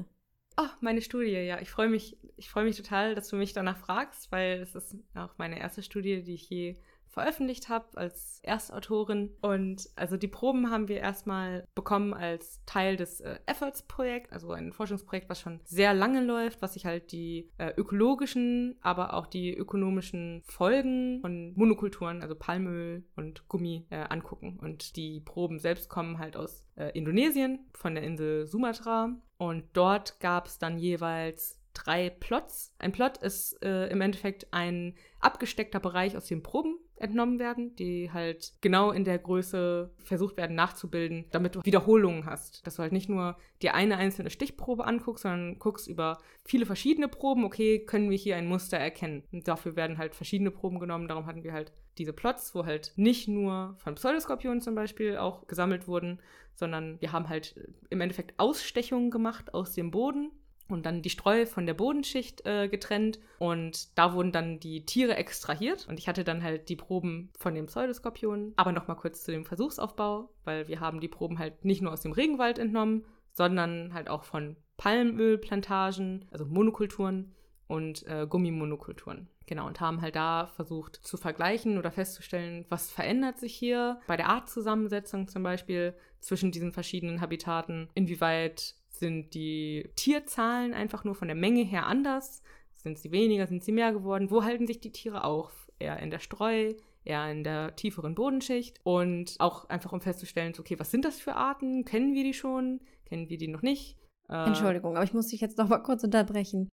Oh, 0.61 0.67
meine 0.81 1.01
Studie, 1.03 1.31
ja. 1.31 1.61
Ich 1.61 1.71
freue 1.71 1.89
mich, 1.89 2.17
ich 2.37 2.51
freue 2.51 2.65
mich 2.65 2.77
total, 2.77 3.15
dass 3.15 3.29
du 3.29 3.37
mich 3.37 3.53
danach 3.53 3.77
fragst, 3.77 4.33
weil 4.33 4.61
es 4.61 4.75
ist 4.75 4.97
auch 5.15 5.39
meine 5.39 5.61
erste 5.61 5.85
Studie, 5.85 6.25
die 6.25 6.35
ich 6.35 6.51
je 6.51 6.77
veröffentlicht 7.09 7.69
habe 7.69 7.97
als 7.97 8.41
Erstautorin. 8.43 9.31
Und 9.41 9.89
also 9.97 10.17
die 10.17 10.29
Proben 10.29 10.71
haben 10.71 10.89
wir 10.89 10.99
erstmal 10.99 11.67
bekommen 11.75 12.15
als 12.15 12.61
Teil 12.67 12.97
des 12.97 13.21
äh, 13.21 13.39
Efforts-Projekt, 13.47 14.33
also 14.33 14.53
ein 14.53 14.73
Forschungsprojekt, 14.73 15.29
was 15.29 15.41
schon 15.41 15.61
sehr 15.65 15.95
lange 15.95 16.23
läuft, 16.23 16.63
was 16.63 16.75
sich 16.75 16.87
halt 16.87 17.13
die 17.13 17.51
äh, 17.59 17.73
ökologischen, 17.77 18.77
aber 18.81 19.15
auch 19.15 19.27
die 19.27 19.55
ökonomischen 19.55 20.43
Folgen 20.47 21.21
von 21.21 21.53
Monokulturen, 21.55 22.23
also 22.23 22.35
Palmöl 22.35 23.05
und 23.17 23.49
Gummi, 23.49 23.87
äh, 23.91 24.05
angucken. 24.09 24.59
Und 24.61 24.97
die 24.97 25.21
Proben 25.21 25.59
selbst 25.59 25.89
kommen 25.89 26.19
halt 26.19 26.37
aus 26.37 26.65
äh, 26.77 26.91
Indonesien, 26.97 27.67
von 27.73 27.95
der 27.95 28.05
Insel 28.05 28.47
Sumatra. 28.47 29.17
Und 29.37 29.65
dort 29.73 30.21
gab 30.21 30.47
es 30.47 30.59
dann 30.59 30.79
jeweils 30.79 31.59
drei 31.75 32.11
Plots. 32.11 32.75
Ein 32.79 32.93
Plot 32.93 33.19
ist 33.19 33.63
äh, 33.63 33.87
im 33.89 34.01
Endeffekt 34.01 34.53
ein 34.53 34.95
abgesteckter 35.21 35.81
Bereich, 35.81 36.17
aus 36.17 36.27
dem 36.27 36.43
Proben 36.43 36.77
entnommen 37.01 37.39
werden, 37.39 37.75
die 37.77 38.11
halt 38.13 38.53
genau 38.61 38.91
in 38.91 39.05
der 39.05 39.19
Größe 39.19 39.91
versucht 40.05 40.37
werden 40.37 40.57
nachzubilden, 40.57 41.27
damit 41.31 41.55
du 41.55 41.61
Wiederholungen 41.65 42.27
hast. 42.27 42.67
Dass 42.67 42.77
du 42.77 42.83
halt 42.83 42.93
nicht 42.93 43.09
nur 43.09 43.37
dir 43.63 43.75
eine 43.75 43.97
einzelne 43.97 44.31
Stichprobe 44.31 44.87
anguckst, 44.87 45.23
sondern 45.23 45.59
guckst 45.59 45.89
über 45.89 46.19
viele 46.45 46.67
verschiedene 46.67 47.09
Proben, 47.09 47.45
okay, 47.45 47.85
können 47.85 48.11
wir 48.11 48.17
hier 48.17 48.37
ein 48.37 48.47
Muster 48.47 48.79
erkennen. 48.79 49.25
Und 49.33 49.49
dafür 49.49 49.77
werden 49.77 49.99
halt 49.99 50.15
verschiedene 50.15 50.51
Proben 50.51 50.79
genommen. 50.79 51.09
Darum 51.09 51.27
hatten 51.27 51.45
wir 51.45 51.53
halt 51.53 51.73
diese 51.99 52.13
Plots, 52.13 52.55
wo 52.55 52.65
halt 52.65 52.93
nicht 52.97 53.29
nur 53.29 53.75
von 53.79 53.97
Pseudoskorpionen 53.97 54.61
zum 54.61 54.75
Beispiel 54.75 55.17
auch 55.17 55.47
gesammelt 55.47 55.89
wurden, 55.89 56.21
sondern 56.55 57.01
wir 57.01 57.13
haben 57.13 57.29
halt 57.29 57.55
im 57.91 58.01
Endeffekt 58.01 58.39
Ausstechungen 58.39 59.11
gemacht 59.11 59.55
aus 59.55 59.73
dem 59.73 59.91
Boden 59.91 60.31
und 60.69 60.87
dann 60.87 61.03
die 61.03 61.11
Streu 61.11 61.47
von 61.47 61.67
der 61.67 61.75
Bodenschicht 61.75 62.45
äh, 62.47 62.69
getrennt 62.69 63.19
und 63.39 63.99
da 63.99 64.15
wurden 64.15 64.33
dann 64.33 64.61
die 64.61 64.85
Tiere 64.85 65.17
extrahiert 65.17 65.87
und 65.89 65.99
ich 65.99 66.09
hatte 66.09 66.25
dann 66.25 66.43
halt 66.43 66.69
die 66.69 66.77
Proben 66.77 67.31
von 67.39 67.55
dem 67.55 67.67
Pseudoskorpion. 67.67 68.53
Aber 68.57 68.73
nochmal 68.73 68.97
kurz 68.97 69.25
zu 69.25 69.33
dem 69.33 69.45
Versuchsaufbau, 69.45 70.31
weil 70.45 70.69
wir 70.69 70.81
haben 70.81 71.01
die 71.01 71.09
Proben 71.09 71.39
halt 71.39 71.65
nicht 71.65 71.83
nur 71.83 71.93
aus 71.93 72.03
dem 72.03 72.13
Regenwald 72.13 72.59
entnommen, 72.59 73.05
sondern 73.33 73.95
halt 73.95 74.09
auch 74.09 74.25
von 74.25 74.57
Palmölplantagen, 74.77 76.27
also 76.31 76.45
Monokulturen 76.45 77.35
und 77.67 78.07
äh, 78.07 78.27
Gummimonokulturen. 78.29 79.29
Genau, 79.47 79.67
und 79.67 79.81
haben 79.81 80.03
halt 80.03 80.15
da 80.15 80.47
versucht 80.47 80.97
zu 80.97 81.17
vergleichen 81.17 81.79
oder 81.79 81.91
festzustellen, 81.91 82.67
was 82.69 82.91
verändert 82.91 83.39
sich 83.39 83.55
hier 83.55 83.99
bei 84.07 84.17
der 84.17 84.29
Artzusammensetzung 84.29 85.27
zum 85.27 85.43
Beispiel 85.43 85.95
zwischen 86.21 86.53
diesen 86.53 86.73
verschiedenen 86.73 87.23
Habitaten, 87.23 87.89
inwieweit 87.95 88.75
sind 88.99 89.35
die 89.35 89.91
Tierzahlen 89.97 90.75
einfach 90.75 91.05
nur 91.05 91.15
von 91.15 91.29
der 91.29 91.37
Menge 91.37 91.63
her 91.63 91.87
anders? 91.87 92.43
Sind 92.75 92.99
sie 92.99 93.11
weniger, 93.11 93.47
sind 93.47 93.65
sie 93.65 93.73
mehr 93.73 93.93
geworden? 93.93 94.31
Wo 94.31 94.45
halten 94.45 94.67
sich 94.67 94.81
die 94.81 94.93
Tiere 94.93 95.25
auf? 95.25 95.71
Eher 95.79 95.99
in 96.01 96.11
der 96.11 96.19
Streu, 96.19 96.75
eher 97.05 97.31
in 97.31 97.45
der 97.45 97.75
tieferen 97.77 98.15
Bodenschicht 98.15 98.81
und 98.85 99.37
auch 99.39 99.69
einfach 99.69 99.93
um 99.93 100.01
festzustellen, 100.01 100.55
okay, 100.59 100.79
was 100.79 100.91
sind 100.91 101.05
das 101.05 101.19
für 101.21 101.35
Arten? 101.35 101.85
Kennen 101.85 102.15
wir 102.15 102.25
die 102.25 102.35
schon? 102.35 102.81
Kennen 103.07 103.29
wir 103.29 103.39
die 103.39 103.49
noch 103.49 103.63
nicht? 103.63 103.97
Äh, 104.29 104.47
Entschuldigung, 104.47 104.97
aber 104.97 105.05
ich 105.05 105.15
muss 105.15 105.29
dich 105.29 105.41
jetzt 105.41 105.59
noch 105.59 105.69
mal 105.69 105.79
kurz 105.79 106.05
unterbrechen. 106.05 106.69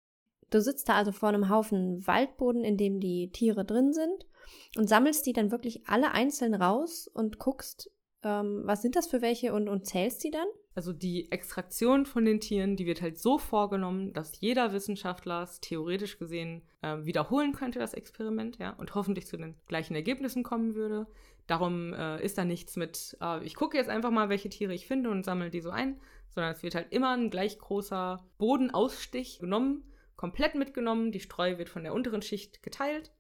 Du 0.51 0.61
sitzt 0.61 0.89
da 0.89 0.95
also 0.95 1.13
vor 1.13 1.31
einem 1.31 1.49
Haufen 1.49 2.07
Waldboden, 2.07 2.65
in 2.65 2.77
dem 2.77 3.01
die 3.01 3.31
Tiere 3.31 3.65
drin 3.65 3.93
sind 3.93 4.27
und 4.77 4.89
sammelst 4.89 5.27
die 5.27 5.33
dann 5.33 5.51
wirklich 5.51 5.87
alle 5.87 6.13
einzeln 6.13 6.55
raus 6.55 7.09
und 7.13 7.39
guckst, 7.39 7.91
ähm, 8.25 8.63
was 8.65 8.83
sind 8.83 8.97
das 8.97 9.07
für 9.07 9.23
welche 9.23 9.53
und, 9.53 9.69
und 9.69 9.87
zählst 9.87 10.25
die 10.25 10.31
dann? 10.31 10.47
Also 10.75 10.93
die 10.93 11.31
Extraktion 11.31 12.05
von 12.05 12.25
den 12.25 12.41
Tieren, 12.41 12.77
die 12.77 12.87
wird 12.87 13.01
halt 13.01 13.19
so 13.19 13.39
vorgenommen, 13.39 14.13
dass 14.13 14.41
jeder 14.41 14.73
Wissenschaftler 14.73 15.43
es 15.43 15.61
theoretisch 15.61 16.19
gesehen 16.19 16.63
äh, 16.83 16.97
wiederholen 17.05 17.53
könnte, 17.53 17.79
das 17.79 17.95
Experiment, 17.95 18.59
ja, 18.59 18.71
und 18.71 18.95
hoffentlich 18.95 19.27
zu 19.27 19.37
den 19.37 19.55
gleichen 19.69 19.95
Ergebnissen 19.95 20.43
kommen 20.43 20.75
würde. 20.75 21.07
Darum 21.47 21.93
äh, 21.93 22.25
ist 22.25 22.39
da 22.39 22.45
nichts 22.45 22.77
mit, 22.77 23.17
äh, 23.21 23.45
ich 23.45 23.55
gucke 23.55 23.77
jetzt 23.77 23.91
einfach 23.91 24.11
mal, 24.11 24.29
welche 24.29 24.49
Tiere 24.49 24.75
ich 24.75 24.87
finde 24.87 25.11
und 25.11 25.25
sammle 25.25 25.51
die 25.51 25.61
so 25.61 25.71
ein, 25.71 26.01
sondern 26.31 26.53
es 26.53 26.63
wird 26.63 26.75
halt 26.75 26.93
immer 26.93 27.17
ein 27.17 27.31
gleich 27.31 27.59
großer 27.59 28.25
Bodenausstich 28.39 29.39
genommen, 29.39 29.85
komplett 30.17 30.55
mitgenommen, 30.55 31.13
die 31.13 31.21
Streu 31.21 31.59
wird 31.59 31.69
von 31.69 31.85
der 31.85 31.93
unteren 31.93 32.23
Schicht 32.23 32.63
geteilt 32.63 33.13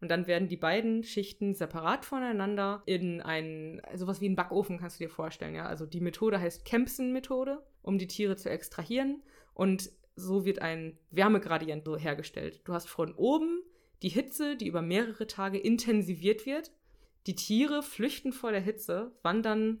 Und 0.00 0.10
dann 0.10 0.26
werden 0.26 0.48
die 0.48 0.56
beiden 0.56 1.04
Schichten 1.04 1.54
separat 1.54 2.04
voneinander 2.04 2.82
in 2.86 3.20
einen, 3.20 3.82
sowas 3.94 4.20
wie 4.20 4.26
einen 4.26 4.36
Backofen 4.36 4.78
kannst 4.78 4.98
du 4.98 5.04
dir 5.04 5.10
vorstellen, 5.10 5.54
ja. 5.54 5.66
Also 5.66 5.86
die 5.86 6.00
Methode 6.00 6.40
heißt 6.40 6.64
Kempson-Methode, 6.64 7.62
um 7.82 7.98
die 7.98 8.06
Tiere 8.06 8.36
zu 8.36 8.48
extrahieren. 8.48 9.22
Und 9.52 9.90
so 10.16 10.44
wird 10.44 10.60
ein 10.60 10.98
Wärmegradient 11.10 11.84
so 11.84 11.96
hergestellt. 11.96 12.60
Du 12.64 12.72
hast 12.72 12.88
von 12.88 13.14
oben 13.14 13.62
die 14.02 14.08
Hitze, 14.08 14.56
die 14.56 14.68
über 14.68 14.82
mehrere 14.82 15.26
Tage 15.26 15.58
intensiviert 15.58 16.46
wird. 16.46 16.72
Die 17.26 17.34
Tiere 17.34 17.82
flüchten 17.82 18.32
vor 18.32 18.52
der 18.52 18.62
Hitze, 18.62 19.12
wandern 19.22 19.80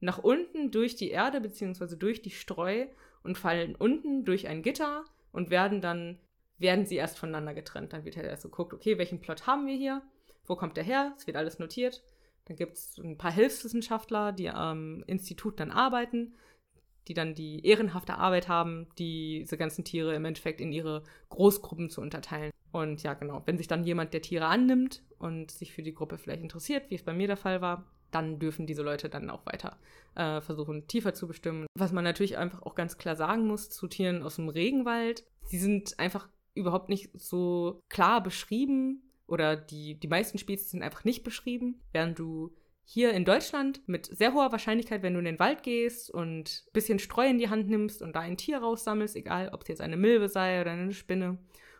nach 0.00 0.18
unten 0.18 0.70
durch 0.70 0.96
die 0.96 1.10
Erde 1.10 1.40
bzw. 1.40 1.96
durch 1.96 2.20
die 2.20 2.30
Streu 2.30 2.86
und 3.22 3.38
fallen 3.38 3.74
unten 3.74 4.26
durch 4.26 4.46
ein 4.48 4.62
Gitter 4.62 5.04
und 5.32 5.48
werden 5.48 5.80
dann 5.80 6.18
werden 6.58 6.86
sie 6.86 6.96
erst 6.96 7.18
voneinander 7.18 7.54
getrennt. 7.54 7.92
Dann 7.92 8.04
wird 8.04 8.16
halt 8.16 8.26
erst 8.26 8.44
geguckt, 8.44 8.72
okay, 8.72 8.98
welchen 8.98 9.20
Plot 9.20 9.46
haben 9.46 9.66
wir 9.66 9.76
hier? 9.76 10.02
Wo 10.46 10.56
kommt 10.56 10.76
der 10.76 10.84
her? 10.84 11.14
Es 11.16 11.26
wird 11.26 11.36
alles 11.36 11.58
notiert. 11.58 12.02
Dann 12.46 12.56
gibt 12.56 12.74
es 12.74 12.98
ein 12.98 13.16
paar 13.16 13.32
Hilfswissenschaftler, 13.32 14.32
die 14.32 14.50
am 14.50 15.02
Institut 15.06 15.58
dann 15.60 15.70
arbeiten, 15.70 16.34
die 17.08 17.14
dann 17.14 17.34
die 17.34 17.66
ehrenhafte 17.66 18.16
Arbeit 18.16 18.48
haben, 18.48 18.86
diese 18.98 19.56
ganzen 19.56 19.84
Tiere 19.84 20.14
im 20.14 20.24
Endeffekt 20.24 20.60
in 20.60 20.72
ihre 20.72 21.02
Großgruppen 21.30 21.90
zu 21.90 22.00
unterteilen. 22.00 22.50
Und 22.70 23.02
ja, 23.02 23.14
genau, 23.14 23.42
wenn 23.46 23.56
sich 23.56 23.68
dann 23.68 23.84
jemand 23.84 24.12
der 24.12 24.22
Tiere 24.22 24.46
annimmt 24.46 25.02
und 25.18 25.50
sich 25.50 25.72
für 25.72 25.82
die 25.82 25.94
Gruppe 25.94 26.18
vielleicht 26.18 26.42
interessiert, 26.42 26.90
wie 26.90 26.96
es 26.96 27.04
bei 27.04 27.12
mir 27.14 27.28
der 27.28 27.36
Fall 27.36 27.60
war, 27.60 27.84
dann 28.10 28.38
dürfen 28.38 28.66
diese 28.66 28.82
Leute 28.82 29.08
dann 29.08 29.30
auch 29.30 29.44
weiter 29.46 29.76
äh, 30.14 30.40
versuchen, 30.40 30.86
tiefer 30.86 31.14
zu 31.14 31.26
bestimmen. 31.26 31.66
Was 31.74 31.92
man 31.92 32.04
natürlich 32.04 32.36
einfach 32.36 32.62
auch 32.62 32.74
ganz 32.74 32.98
klar 32.98 33.16
sagen 33.16 33.46
muss 33.46 33.70
zu 33.70 33.88
Tieren 33.88 34.22
aus 34.22 34.36
dem 34.36 34.48
Regenwald, 34.48 35.24
sie 35.44 35.58
sind 35.58 35.98
einfach 35.98 36.28
überhaupt 36.54 36.88
nicht 36.88 37.10
so 37.14 37.82
klar 37.88 38.22
beschrieben 38.22 39.02
oder 39.26 39.56
die, 39.56 39.98
die 39.98 40.08
meisten 40.08 40.38
Spezies 40.38 40.70
sind 40.70 40.82
einfach 40.82 41.04
nicht 41.04 41.24
beschrieben, 41.24 41.80
während 41.92 42.18
du 42.18 42.54
hier 42.84 43.12
in 43.12 43.24
Deutschland 43.24 43.80
mit 43.86 44.06
sehr 44.06 44.34
hoher 44.34 44.52
Wahrscheinlichkeit, 44.52 45.02
wenn 45.02 45.14
du 45.14 45.18
in 45.18 45.24
den 45.24 45.38
Wald 45.38 45.62
gehst 45.62 46.10
und 46.10 46.64
ein 46.66 46.72
bisschen 46.72 46.98
Streu 46.98 47.26
in 47.26 47.38
die 47.38 47.48
Hand 47.48 47.68
nimmst 47.68 48.02
und 48.02 48.14
da 48.14 48.20
ein 48.20 48.36
Tier 48.36 48.58
raussammelst, 48.58 49.16
egal 49.16 49.50
ob 49.52 49.62
es 49.62 49.68
jetzt 49.68 49.80
eine 49.80 49.96
Milbe 49.96 50.28
sei 50.28 50.60
oder 50.60 50.72
eine 50.72 50.92
Spinne 50.92 51.38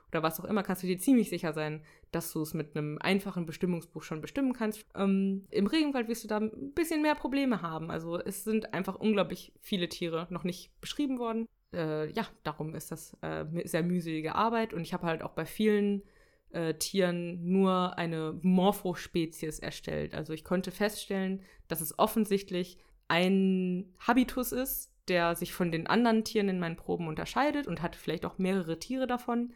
oder 0.09 0.23
was 0.23 0.41
auch 0.41 0.47
immer, 0.47 0.63
kannst 0.63 0.83
du 0.83 0.87
dir 0.87 0.99
ziemlich 0.99 1.29
sicher 1.29 1.53
sein, 1.53 1.83
dass 2.11 2.33
du 2.33 2.41
es 2.41 2.55
mit 2.55 2.75
einem 2.75 2.99
einfachen 3.01 3.45
Bestimmungsbuch 3.45 4.03
schon 4.03 4.21
bestimmen 4.21 4.55
kannst. 4.55 4.87
Ähm, 4.95 5.47
Im 5.51 5.67
Regenwald 5.67 6.09
wirst 6.09 6.25
du 6.25 6.29
da 6.29 6.39
ein 6.39 6.73
bisschen 6.75 7.03
mehr 7.03 7.17
Probleme 7.17 7.61
haben. 7.61 7.91
Also 7.91 8.19
es 8.19 8.45
sind 8.45 8.73
einfach 8.73 8.95
unglaublich 8.95 9.53
viele 9.61 9.89
Tiere 9.89 10.27
noch 10.31 10.45
nicht 10.45 10.71
beschrieben 10.81 11.19
worden 11.19 11.49
äh, 11.75 12.11
ja, 12.13 12.27
darum 12.43 12.75
ist 12.75 12.91
das 12.91 13.17
äh, 13.21 13.45
sehr 13.65 13.83
mühselige 13.83 14.35
Arbeit. 14.35 14.73
Und 14.73 14.83
ich 14.83 14.93
habe 14.93 15.07
halt 15.07 15.23
auch 15.23 15.33
bei 15.33 15.45
vielen 15.45 16.03
äh, 16.51 16.75
Tieren 16.75 17.51
nur 17.51 17.99
eine 17.99 18.39
Morphospezies 18.43 19.59
erstellt. 19.59 20.15
Also 20.15 20.33
ich 20.33 20.45
konnte 20.45 20.71
feststellen, 20.71 21.43
dass 21.69 21.81
es 21.81 21.99
offensichtlich 21.99 22.79
ein 23.09 23.93
Habitus 23.99 24.53
ist, 24.53 24.93
der 25.09 25.35
sich 25.35 25.53
von 25.53 25.71
den 25.71 25.87
anderen 25.87 26.25
Tieren 26.25 26.49
in 26.49 26.61
meinen 26.61 26.77
Proben 26.77 27.09
unterscheidet 27.09 27.67
und 27.67 27.83
hatte 27.83 27.99
vielleicht 27.99 28.25
auch 28.25 28.39
mehrere 28.39 28.79
Tiere 28.79 29.07
davon. 29.07 29.53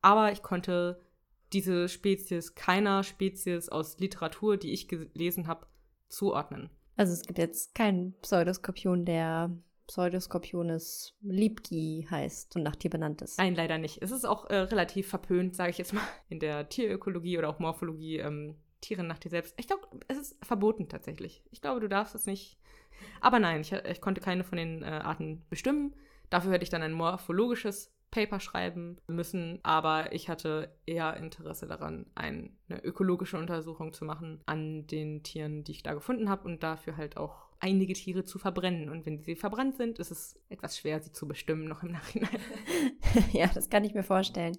Aber 0.00 0.32
ich 0.32 0.42
konnte 0.42 1.00
diese 1.52 1.88
Spezies 1.88 2.54
keiner 2.54 3.02
Spezies 3.02 3.68
aus 3.68 3.98
Literatur, 3.98 4.56
die 4.56 4.72
ich 4.72 4.88
gelesen 4.88 5.46
habe, 5.46 5.66
zuordnen. 6.08 6.70
Also 6.96 7.12
es 7.12 7.22
gibt 7.22 7.38
jetzt 7.38 7.74
keinen 7.74 8.14
Pseudoskorpion, 8.20 9.04
der 9.04 9.50
Pseudoscorpionis 9.92 11.14
liebki 11.20 12.06
heißt 12.10 12.56
und 12.56 12.62
nach 12.62 12.76
Tier 12.76 12.90
benannt 12.90 13.20
ist. 13.20 13.36
Nein, 13.36 13.54
leider 13.54 13.76
nicht. 13.76 14.00
Es 14.00 14.10
ist 14.10 14.24
auch 14.24 14.48
äh, 14.48 14.56
relativ 14.56 15.06
verpönt, 15.08 15.54
sage 15.54 15.68
ich 15.68 15.76
jetzt 15.76 15.92
mal, 15.92 16.00
in 16.30 16.40
der 16.40 16.70
Tierökologie 16.70 17.36
oder 17.36 17.50
auch 17.50 17.58
Morphologie, 17.58 18.16
ähm, 18.16 18.56
Tiere 18.80 19.04
nach 19.04 19.18
dir 19.18 19.28
selbst. 19.28 19.54
Ich 19.58 19.66
glaube, 19.66 19.82
es 20.08 20.16
ist 20.16 20.44
verboten 20.44 20.88
tatsächlich. 20.88 21.44
Ich 21.50 21.60
glaube, 21.60 21.80
du 21.80 21.88
darfst 21.88 22.14
es 22.14 22.24
nicht. 22.24 22.58
Aber 23.20 23.38
nein, 23.38 23.60
ich, 23.60 23.72
ich 23.72 24.00
konnte 24.00 24.22
keine 24.22 24.44
von 24.44 24.56
den 24.56 24.82
äh, 24.82 24.86
Arten 24.86 25.44
bestimmen. 25.50 25.94
Dafür 26.30 26.52
hätte 26.52 26.64
ich 26.64 26.70
dann 26.70 26.82
ein 26.82 26.92
morphologisches 26.92 27.92
Paper 28.10 28.40
schreiben 28.40 28.96
müssen, 29.06 29.60
aber 29.62 30.12
ich 30.12 30.30
hatte 30.30 30.74
eher 30.86 31.18
Interesse 31.18 31.66
daran, 31.66 32.06
eine 32.14 32.50
ökologische 32.82 33.36
Untersuchung 33.36 33.92
zu 33.92 34.06
machen 34.06 34.40
an 34.46 34.86
den 34.86 35.22
Tieren, 35.22 35.64
die 35.64 35.72
ich 35.72 35.82
da 35.82 35.92
gefunden 35.92 36.30
habe 36.30 36.44
und 36.44 36.62
dafür 36.62 36.96
halt 36.96 37.18
auch 37.18 37.51
einige 37.62 37.94
Tiere 37.94 38.24
zu 38.24 38.38
verbrennen. 38.38 38.90
Und 38.90 39.06
wenn 39.06 39.22
sie 39.22 39.36
verbrannt 39.36 39.76
sind, 39.76 39.98
ist 39.98 40.10
es 40.10 40.38
etwas 40.48 40.76
schwer, 40.76 41.00
sie 41.00 41.12
zu 41.12 41.26
bestimmen, 41.26 41.64
noch 41.64 41.82
im 41.82 41.92
Nachhinein. 41.92 42.28
ja, 43.32 43.46
das 43.46 43.70
kann 43.70 43.84
ich 43.84 43.94
mir 43.94 44.02
vorstellen. 44.02 44.58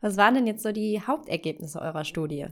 Was 0.00 0.16
waren 0.16 0.34
denn 0.34 0.46
jetzt 0.46 0.62
so 0.62 0.72
die 0.72 1.02
Hauptergebnisse 1.02 1.80
eurer 1.80 2.04
Studie? 2.04 2.46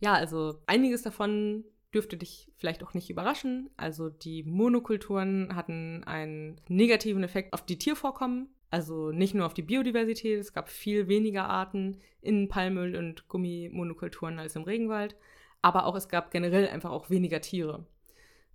Ja, 0.00 0.14
also 0.14 0.54
einiges 0.66 1.02
davon 1.02 1.64
dürfte 1.92 2.16
dich 2.16 2.52
vielleicht 2.56 2.84
auch 2.84 2.94
nicht 2.94 3.10
überraschen. 3.10 3.70
Also 3.76 4.08
die 4.08 4.44
Monokulturen 4.44 5.54
hatten 5.56 6.04
einen 6.04 6.60
negativen 6.68 7.24
Effekt 7.24 7.52
auf 7.52 7.66
die 7.66 7.78
Tiervorkommen. 7.78 8.48
Also 8.70 9.10
nicht 9.10 9.34
nur 9.34 9.46
auf 9.46 9.54
die 9.54 9.62
Biodiversität, 9.62 10.38
es 10.38 10.52
gab 10.52 10.68
viel 10.68 11.08
weniger 11.08 11.46
Arten 11.48 11.98
in 12.20 12.48
Palmöl- 12.48 12.96
und 12.96 13.28
Gummimonokulturen 13.28 14.38
als 14.38 14.56
im 14.56 14.62
Regenwald, 14.62 15.14
aber 15.62 15.86
auch 15.86 15.94
es 15.94 16.08
gab 16.08 16.32
generell 16.32 16.68
einfach 16.68 16.90
auch 16.90 17.08
weniger 17.08 17.40
Tiere. 17.40 17.86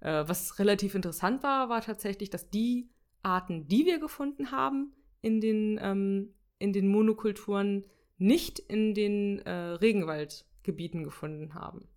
Äh, 0.02 0.24
was 0.28 0.60
relativ 0.60 0.96
interessant 0.96 1.44
war, 1.44 1.70
war 1.70 1.82
tatsächlich, 1.82 2.30
dass 2.30 2.50
die 2.50 2.90
Arten, 3.24 3.68
die 3.68 3.86
wir 3.86 4.00
gefunden 4.00 4.52
haben 4.52 4.94
in 5.22 5.42
den, 5.42 5.80
ähm, 5.82 6.34
in 6.58 6.74
den 6.74 6.88
Monokulturen, 6.88 7.86
nicht 8.18 8.60
in 8.60 8.94
den 8.94 9.40
äh, 9.40 9.52
Regenwaldgebieten 9.52 11.04
gefunden 11.04 11.54
haben. 11.54 11.88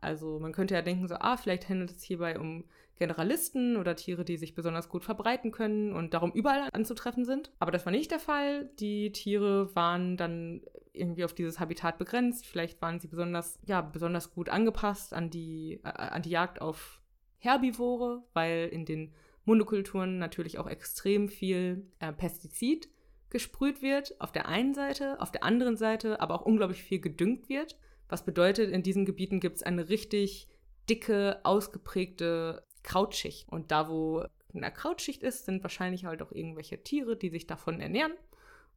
Also 0.00 0.38
man 0.38 0.52
könnte 0.52 0.74
ja 0.74 0.82
denken, 0.82 1.08
so, 1.08 1.16
ah, 1.16 1.36
vielleicht 1.36 1.68
handelt 1.68 1.90
es 1.90 2.02
hierbei 2.02 2.38
um 2.38 2.64
Generalisten 2.96 3.76
oder 3.76 3.96
Tiere, 3.96 4.24
die 4.24 4.36
sich 4.36 4.54
besonders 4.54 4.88
gut 4.88 5.04
verbreiten 5.04 5.52
können 5.52 5.94
und 5.94 6.12
darum 6.12 6.32
überall 6.32 6.68
anzutreffen 6.72 7.24
sind. 7.24 7.50
Aber 7.58 7.70
das 7.70 7.86
war 7.86 7.92
nicht 7.92 8.10
der 8.10 8.18
Fall. 8.18 8.70
Die 8.78 9.10
Tiere 9.12 9.74
waren 9.74 10.16
dann 10.16 10.62
irgendwie 10.92 11.24
auf 11.24 11.32
dieses 11.32 11.60
Habitat 11.60 11.98
begrenzt. 11.98 12.46
Vielleicht 12.46 12.82
waren 12.82 13.00
sie 13.00 13.08
besonders, 13.08 13.58
ja, 13.64 13.80
besonders 13.80 14.34
gut 14.34 14.50
angepasst 14.50 15.14
an 15.14 15.30
die, 15.30 15.80
äh, 15.82 15.88
an 15.88 16.22
die 16.22 16.30
Jagd 16.30 16.60
auf 16.60 16.99
Herbivore, 17.40 18.22
weil 18.32 18.68
in 18.68 18.84
den 18.84 19.12
Monokulturen 19.44 20.18
natürlich 20.18 20.58
auch 20.58 20.68
extrem 20.68 21.28
viel 21.28 21.86
äh, 21.98 22.12
Pestizid 22.12 22.88
gesprüht 23.30 23.82
wird, 23.82 24.20
auf 24.20 24.32
der 24.32 24.48
einen 24.48 24.74
Seite, 24.74 25.20
auf 25.20 25.32
der 25.32 25.44
anderen 25.44 25.76
Seite 25.76 26.20
aber 26.20 26.34
auch 26.34 26.46
unglaublich 26.46 26.82
viel 26.82 27.00
gedüngt 27.00 27.48
wird. 27.48 27.76
Was 28.08 28.24
bedeutet, 28.24 28.70
in 28.70 28.82
diesen 28.82 29.04
Gebieten 29.04 29.40
gibt 29.40 29.56
es 29.56 29.62
eine 29.62 29.88
richtig 29.88 30.48
dicke, 30.88 31.40
ausgeprägte 31.44 32.64
Krautschicht. 32.82 33.48
Und 33.48 33.70
da, 33.70 33.88
wo 33.88 34.24
eine 34.52 34.72
Krautschicht 34.72 35.22
ist, 35.22 35.46
sind 35.46 35.62
wahrscheinlich 35.62 36.04
halt 36.04 36.22
auch 36.22 36.32
irgendwelche 36.32 36.82
Tiere, 36.82 37.16
die 37.16 37.30
sich 37.30 37.46
davon 37.46 37.80
ernähren. 37.80 38.12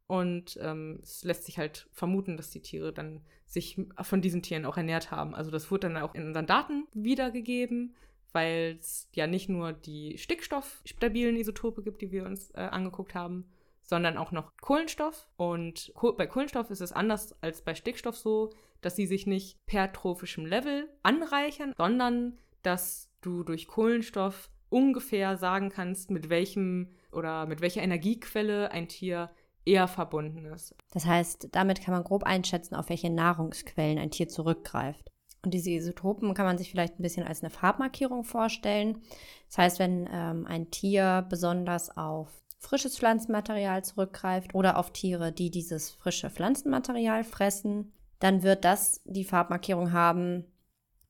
Und 0.06 0.58
ähm, 0.60 1.00
es 1.02 1.24
lässt 1.24 1.44
sich 1.44 1.58
halt 1.58 1.88
vermuten, 1.92 2.36
dass 2.36 2.50
die 2.50 2.60
Tiere 2.60 2.92
dann 2.92 3.22
sich 3.46 3.80
von 4.02 4.20
diesen 4.20 4.42
Tieren 4.42 4.66
auch 4.66 4.76
ernährt 4.76 5.10
haben. 5.10 5.34
Also 5.34 5.50
das 5.50 5.70
wurde 5.70 5.88
dann 5.88 5.96
auch 5.96 6.14
in 6.14 6.26
unseren 6.26 6.46
Daten 6.46 6.86
wiedergegeben 6.92 7.94
weil 8.34 8.76
es 8.80 9.08
ja 9.14 9.26
nicht 9.26 9.48
nur 9.48 9.72
die 9.72 10.18
stickstoffstabilen 10.18 11.36
Isotope 11.36 11.82
gibt, 11.82 12.02
die 12.02 12.12
wir 12.12 12.26
uns 12.26 12.50
äh, 12.50 12.60
angeguckt 12.60 13.14
haben, 13.14 13.48
sondern 13.82 14.16
auch 14.18 14.32
noch 14.32 14.52
Kohlenstoff. 14.60 15.28
Und 15.36 15.92
bei 16.16 16.26
Kohlenstoff 16.26 16.70
ist 16.70 16.80
es 16.80 16.92
anders 16.92 17.40
als 17.42 17.62
bei 17.62 17.74
Stickstoff 17.74 18.16
so, 18.16 18.50
dass 18.80 18.96
sie 18.96 19.06
sich 19.06 19.26
nicht 19.26 19.64
per 19.66 19.92
trophischem 19.92 20.46
Level 20.46 20.88
anreichern, 21.02 21.72
sondern 21.76 22.38
dass 22.62 23.10
du 23.20 23.44
durch 23.44 23.68
Kohlenstoff 23.68 24.50
ungefähr 24.68 25.36
sagen 25.36 25.70
kannst, 25.70 26.10
mit 26.10 26.28
welchem 26.28 26.94
oder 27.12 27.46
mit 27.46 27.60
welcher 27.60 27.82
Energiequelle 27.82 28.72
ein 28.72 28.88
Tier 28.88 29.30
eher 29.64 29.88
verbunden 29.88 30.44
ist. 30.46 30.74
Das 30.92 31.06
heißt, 31.06 31.48
damit 31.52 31.80
kann 31.80 31.94
man 31.94 32.04
grob 32.04 32.24
einschätzen, 32.24 32.74
auf 32.74 32.88
welche 32.88 33.10
Nahrungsquellen 33.10 33.98
ein 33.98 34.10
Tier 34.10 34.28
zurückgreift. 34.28 35.10
Und 35.44 35.52
diese 35.52 35.70
Isotopen 35.70 36.34
kann 36.34 36.46
man 36.46 36.58
sich 36.58 36.70
vielleicht 36.70 36.98
ein 36.98 37.02
bisschen 37.02 37.26
als 37.26 37.42
eine 37.42 37.50
Farbmarkierung 37.50 38.24
vorstellen. 38.24 39.02
Das 39.48 39.58
heißt, 39.58 39.78
wenn 39.78 40.08
ähm, 40.10 40.46
ein 40.46 40.70
Tier 40.70 41.26
besonders 41.28 41.96
auf 41.96 42.30
frisches 42.58 42.96
Pflanzenmaterial 42.96 43.84
zurückgreift 43.84 44.54
oder 44.54 44.78
auf 44.78 44.90
Tiere, 44.90 45.32
die 45.32 45.50
dieses 45.50 45.90
frische 45.90 46.30
Pflanzenmaterial 46.30 47.24
fressen, 47.24 47.92
dann 48.20 48.42
wird 48.42 48.64
das 48.64 49.02
die 49.04 49.24
Farbmarkierung 49.24 49.92
haben 49.92 50.46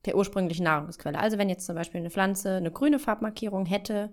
der 0.05 0.16
ursprünglichen 0.16 0.64
Nahrungsquelle. 0.64 1.18
Also 1.18 1.38
wenn 1.38 1.49
jetzt 1.49 1.64
zum 1.64 1.77
Beispiel 1.77 2.01
eine 2.01 2.11
Pflanze 2.11 2.57
eine 2.57 2.73
grüne 2.73 2.99
Farbmarkierung 2.99 3.66
hätte, 3.66 4.12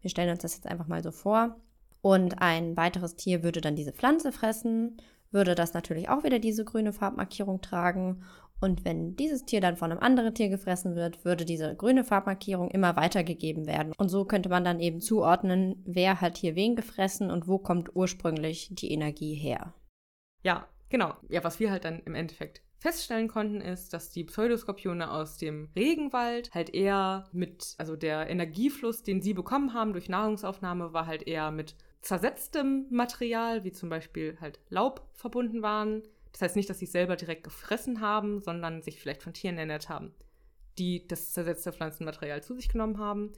wir 0.00 0.10
stellen 0.10 0.30
uns 0.30 0.42
das 0.42 0.54
jetzt 0.54 0.66
einfach 0.66 0.88
mal 0.88 1.02
so 1.02 1.12
vor, 1.12 1.56
und 2.02 2.40
ein 2.40 2.76
weiteres 2.76 3.16
Tier 3.16 3.42
würde 3.42 3.60
dann 3.60 3.76
diese 3.76 3.92
Pflanze 3.92 4.32
fressen, 4.32 4.96
würde 5.30 5.54
das 5.54 5.74
natürlich 5.74 6.08
auch 6.08 6.24
wieder 6.24 6.38
diese 6.38 6.64
grüne 6.64 6.92
Farbmarkierung 6.92 7.60
tragen 7.60 8.22
und 8.60 8.84
wenn 8.84 9.16
dieses 9.16 9.44
Tier 9.44 9.60
dann 9.60 9.76
von 9.76 9.90
einem 9.90 10.00
anderen 10.00 10.34
Tier 10.34 10.48
gefressen 10.48 10.94
wird, 10.94 11.24
würde 11.24 11.44
diese 11.44 11.74
grüne 11.74 12.04
Farbmarkierung 12.04 12.70
immer 12.70 12.96
weitergegeben 12.96 13.66
werden. 13.66 13.92
Und 13.96 14.08
so 14.08 14.24
könnte 14.24 14.48
man 14.48 14.64
dann 14.64 14.80
eben 14.80 15.00
zuordnen, 15.00 15.82
wer 15.86 16.20
hat 16.20 16.36
hier 16.36 16.54
wen 16.54 16.76
gefressen 16.76 17.30
und 17.30 17.48
wo 17.48 17.58
kommt 17.58 17.94
ursprünglich 17.96 18.68
die 18.72 18.92
Energie 18.92 19.34
her. 19.34 19.74
Ja, 20.42 20.68
genau. 20.88 21.14
Ja, 21.28 21.42
was 21.42 21.60
wir 21.60 21.70
halt 21.70 21.84
dann 21.84 22.00
im 22.00 22.14
Endeffekt 22.14 22.62
feststellen 22.80 23.28
konnten, 23.28 23.60
ist, 23.60 23.92
dass 23.92 24.10
die 24.10 24.24
Pseudoskorpione 24.24 25.10
aus 25.10 25.36
dem 25.36 25.68
Regenwald 25.76 26.52
halt 26.54 26.74
eher 26.74 27.28
mit, 27.32 27.74
also 27.78 27.94
der 27.94 28.28
Energiefluss, 28.28 29.02
den 29.02 29.20
sie 29.20 29.34
bekommen 29.34 29.74
haben 29.74 29.92
durch 29.92 30.08
Nahrungsaufnahme, 30.08 30.92
war 30.92 31.06
halt 31.06 31.26
eher 31.26 31.50
mit 31.50 31.76
zersetztem 32.00 32.86
Material, 32.90 33.64
wie 33.64 33.72
zum 33.72 33.90
Beispiel 33.90 34.38
halt 34.40 34.60
Laub 34.70 35.06
verbunden 35.12 35.62
waren. 35.62 36.02
Das 36.32 36.42
heißt 36.42 36.56
nicht, 36.56 36.70
dass 36.70 36.78
sie 36.78 36.84
es 36.84 36.92
selber 36.92 37.16
direkt 37.16 37.44
gefressen 37.44 38.00
haben, 38.00 38.40
sondern 38.40 38.82
sich 38.82 38.98
vielleicht 38.98 39.22
von 39.22 39.32
Tieren 39.32 39.58
ernährt 39.58 39.88
haben, 39.88 40.14
die 40.78 41.06
das 41.06 41.32
zersetzte 41.32 41.72
Pflanzenmaterial 41.72 42.42
zu 42.42 42.54
sich 42.54 42.68
genommen 42.68 42.98
haben 42.98 43.32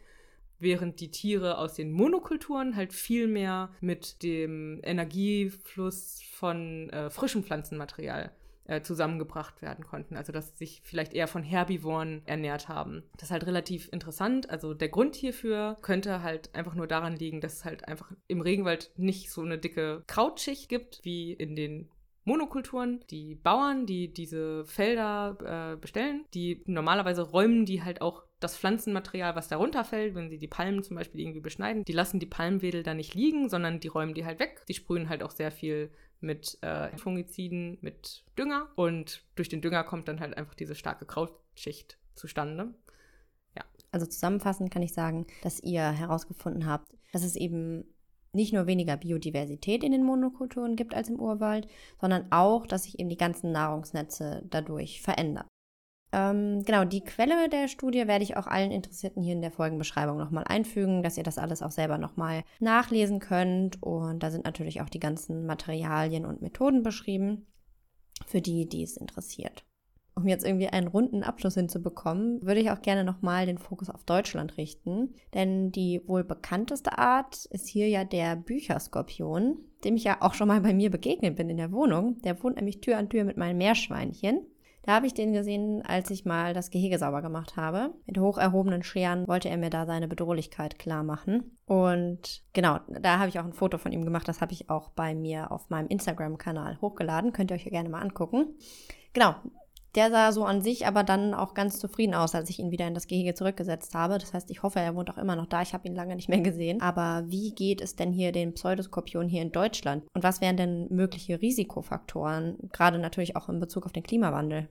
während 0.63 1.01
die 1.01 1.11
Tiere 1.11 1.59
aus 1.59 1.75
den 1.75 1.93
Monokulturen 1.93 2.77
halt 2.77 2.93
viel 2.93 3.27
mehr 3.27 3.71
mit 3.81 4.23
dem 4.23 4.81
Energiefluss 4.85 6.23
von 6.33 6.89
äh, 6.91 7.11
frischem 7.11 7.43
Pflanzenmaterial 7.43 8.31
äh, 8.65 8.81
zusammengebracht 8.81 9.61
werden 9.61 9.85
konnten. 9.85 10.17
Also 10.17 10.33
dass 10.33 10.51
sie 10.51 10.57
sich 10.65 10.81
vielleicht 10.85 11.15
eher 11.15 11.27
von 11.27 11.43
Herbivoren 11.43 12.23
ernährt 12.27 12.69
haben. 12.69 13.03
Das 13.15 13.25
ist 13.25 13.31
halt 13.33 13.47
relativ 13.47 13.89
interessant. 13.93 14.51
Also 14.51 14.73
der 14.73 14.89
Grund 14.89 15.17
hierfür 15.17 15.77
könnte 15.83 16.23
halt 16.23 16.55
einfach 16.55 16.77
nur 16.77 16.87
daran 16.87 17.17
liegen, 17.17 17.41
dass 17.41 17.55
es 17.55 17.65
halt 17.65 17.89
einfach 17.89 18.13
im 18.29 18.41
Regenwald 18.41 18.93
nicht 18.97 19.31
so 19.31 19.43
eine 19.43 19.59
dicke 19.59 20.05
Krautschicht 20.07 20.69
gibt 20.69 21.01
wie 21.03 21.33
in 21.33 21.57
den 21.57 21.89
Monokulturen. 22.25 23.05
Die 23.11 23.35
Bauern, 23.35 23.87
die 23.87 24.13
diese 24.13 24.65
Felder 24.65 25.73
äh, 25.73 25.77
bestellen, 25.77 26.25
die 26.35 26.63
normalerweise 26.67 27.23
räumen 27.23 27.67
die 27.67 27.83
halt 27.83 28.01
auch 28.01 28.25
das 28.41 28.57
Pflanzenmaterial, 28.57 29.37
was 29.37 29.49
darunter 29.49 29.85
fällt, 29.85 30.15
wenn 30.15 30.29
sie 30.29 30.39
die 30.39 30.49
Palmen 30.49 30.83
zum 30.83 30.97
Beispiel 30.97 31.21
irgendwie 31.21 31.41
beschneiden, 31.41 31.85
die 31.85 31.93
lassen 31.93 32.19
die 32.19 32.27
Palmwedel 32.27 32.83
da 32.83 32.95
nicht 32.95 33.15
liegen, 33.15 33.49
sondern 33.49 33.81
die 33.81 33.89
räumen 33.89 34.15
die 34.15 34.25
halt 34.25 34.41
weg. 34.41 34.65
Die 34.69 34.75
sprühen 34.75 35.09
halt 35.09 35.23
auch 35.23 35.31
sehr 35.31 35.51
viel 35.53 35.93
mit 36.21 36.59
äh, 36.63 36.97
Fungiziden, 36.99 37.79
mit 37.81 38.25
Dünger 38.39 38.69
und 38.77 39.25
durch 39.35 39.49
den 39.49 39.61
Dünger 39.61 39.85
kommt 39.85 40.09
dann 40.09 40.21
halt 40.21 40.37
einfach 40.37 40.55
diese 40.55 40.75
starke 40.75 41.05
Krautschicht 41.05 41.99
zustande. 42.15 42.75
Ja. 43.57 43.65
Also 43.91 44.07
zusammenfassend 44.07 44.71
kann 44.71 44.83
ich 44.83 44.93
sagen, 44.93 45.27
dass 45.43 45.61
ihr 45.61 45.91
herausgefunden 45.91 46.67
habt, 46.67 46.93
dass 47.13 47.25
es 47.25 47.37
eben 47.37 47.85
nicht 48.33 48.53
nur 48.53 48.66
weniger 48.66 48.97
Biodiversität 48.97 49.85
in 49.85 49.92
den 49.92 50.05
Monokulturen 50.05 50.77
gibt 50.77 50.95
als 50.95 51.09
im 51.09 51.21
Urwald, 51.21 51.68
sondern 52.01 52.31
auch, 52.31 52.66
dass 52.66 52.85
sich 52.85 52.99
eben 52.99 53.09
die 53.09 53.16
ganzen 53.16 53.53
Nahrungsnetze 53.53 54.42
dadurch 54.49 55.03
verändern. 55.03 55.47
Ähm, 56.14 56.62
genau, 56.64 56.85
die 56.85 57.03
Quelle 57.03 57.49
der 57.49 57.68
Studie 57.68 58.07
werde 58.07 58.23
ich 58.23 58.37
auch 58.37 58.47
allen 58.47 58.71
Interessierten 58.71 59.23
hier 59.23 59.33
in 59.33 59.40
der 59.40 59.51
Folgenbeschreibung 59.51 60.18
nochmal 60.18 60.45
einfügen, 60.47 61.03
dass 61.03 61.16
ihr 61.16 61.23
das 61.23 61.38
alles 61.38 61.62
auch 61.62 61.71
selber 61.71 61.97
nochmal 61.97 62.45
nachlesen 62.61 63.18
könnt. 63.18 63.83
Und 63.83 64.23
da 64.23 64.31
sind 64.31 64.45
natürlich 64.45 64.83
auch 64.83 64.90
die 64.90 65.01
ganzen 65.01 65.47
Materialien 65.47 66.27
und 66.27 66.42
Methoden 66.42 66.83
beschrieben, 66.83 67.47
für 68.27 68.42
die, 68.42 68.68
die 68.68 68.83
es 68.83 68.99
interessiert. 68.99 69.64
Um 70.14 70.29
jetzt 70.29 70.44
irgendwie 70.44 70.68
einen 70.68 70.88
runden 70.88 71.22
Abschluss 71.22 71.55
hinzubekommen, 71.55 72.42
würde 72.42 72.61
ich 72.61 72.70
auch 72.70 72.83
gerne 72.83 73.03
nochmal 73.03 73.46
den 73.46 73.59
Fokus 73.59 73.88
auf 73.88 74.05
Deutschland 74.05 74.57
richten. 74.59 75.14
Denn 75.33 75.72
die 75.72 76.03
wohl 76.07 76.22
bekannteste 76.22 76.98
Art 76.98 77.46
ist 77.46 77.66
hier 77.66 77.88
ja 77.88 78.05
der 78.05 78.37
Bücherskorpion, 78.37 79.57
dem 79.85 79.96
ich 79.96 80.05
ja 80.05 80.18
auch 80.20 80.35
schon 80.35 80.48
mal 80.48 80.61
bei 80.61 80.75
mir 80.75 80.90
begegnet 80.90 81.37
bin 81.37 81.48
in 81.48 81.57
der 81.57 81.72
Wohnung. 81.72 82.18
Der 82.22 82.42
wohnt 82.42 82.57
nämlich 82.57 82.81
Tür 82.81 82.98
an 82.98 83.09
Tür 83.09 83.25
mit 83.25 83.38
meinen 83.38 83.57
Meerschweinchen. 83.57 84.46
Da 84.83 84.94
habe 84.94 85.07
ich 85.07 85.14
den 85.14 85.33
gesehen, 85.33 85.83
als 85.83 86.11
ich 86.11 86.25
mal 86.25 86.55
das 86.55 86.70
Gehege 86.70 86.98
sauber 86.98 87.22
gemacht 87.22 87.57
habe. 87.57 87.94
Mit 88.05 88.18
hoch 88.18 88.37
erhobenen 88.37 88.83
Scheren 88.83 89.29
wollte 89.29 89.48
er 89.48 89.57
mir 89.57 89.70
da 89.70 89.87
seine 89.87 90.09
Bedrohlichkeit 90.09 90.79
klar 90.79 91.05
machen. 91.05 91.57
Und 91.66 92.42
genau, 92.53 92.81
da 92.88 93.20
habe 93.20 93.29
ich 93.29 93.38
auch 93.38 93.44
ein 93.44 93.53
Foto 93.53 93.79
von 93.79 93.92
ihm 93.92 94.05
gemacht. 94.05 94.27
Das 94.27 94.40
habe 94.40 94.53
ich 94.53 94.70
auch 94.70 94.90
bei 94.90 95.14
mir 95.14 95.53
auf 95.53 95.70
meinem 95.70 95.87
Instagram-Kanal 95.87 96.81
hochgeladen. 96.81 97.33
Könnt 97.33 97.53
ihr 97.53 97.55
euch 97.55 97.64
gerne 97.64 97.88
mal 97.88 98.03
angucken. 98.03 98.57
Genau, 99.12 99.37
der 99.95 100.11
sah 100.11 100.33
so 100.33 100.45
an 100.45 100.63
sich 100.63 100.87
aber 100.87 101.05
dann 101.05 101.35
auch 101.35 101.55
ganz 101.55 101.79
zufrieden 101.79 102.15
aus, 102.15 102.35
als 102.35 102.49
ich 102.49 102.59
ihn 102.59 102.71
wieder 102.71 102.87
in 102.87 102.95
das 102.95 103.07
Gehege 103.07 103.35
zurückgesetzt 103.35 103.95
habe. 103.95 104.19
Das 104.19 104.33
heißt, 104.33 104.51
ich 104.51 104.63
hoffe, 104.63 104.81
er 104.81 104.95
wohnt 104.95 105.11
auch 105.11 105.19
immer 105.19 105.37
noch 105.37 105.47
da. 105.47 105.63
Ich 105.63 105.75
habe 105.75 105.87
ihn 105.87 105.95
lange 105.95 106.17
nicht 106.17 106.29
mehr 106.29 106.41
gesehen. 106.41 106.81
Aber 106.81 107.25
wie 107.27 107.55
geht 107.55 107.81
es 107.81 107.95
denn 107.97 108.13
hier 108.13 108.33
den 108.33 108.55
Pseudoskorpion 108.55 109.29
hier 109.29 109.43
in 109.43 109.53
Deutschland? 109.53 110.05
Und 110.15 110.23
was 110.23 110.41
wären 110.41 110.57
denn 110.57 110.89
mögliche 110.91 111.41
Risikofaktoren, 111.41 112.57
gerade 112.73 112.99
natürlich 112.99 113.37
auch 113.37 113.49
in 113.49 113.61
Bezug 113.61 113.85
auf 113.85 113.93
den 113.93 114.03
Klimawandel? 114.03 114.69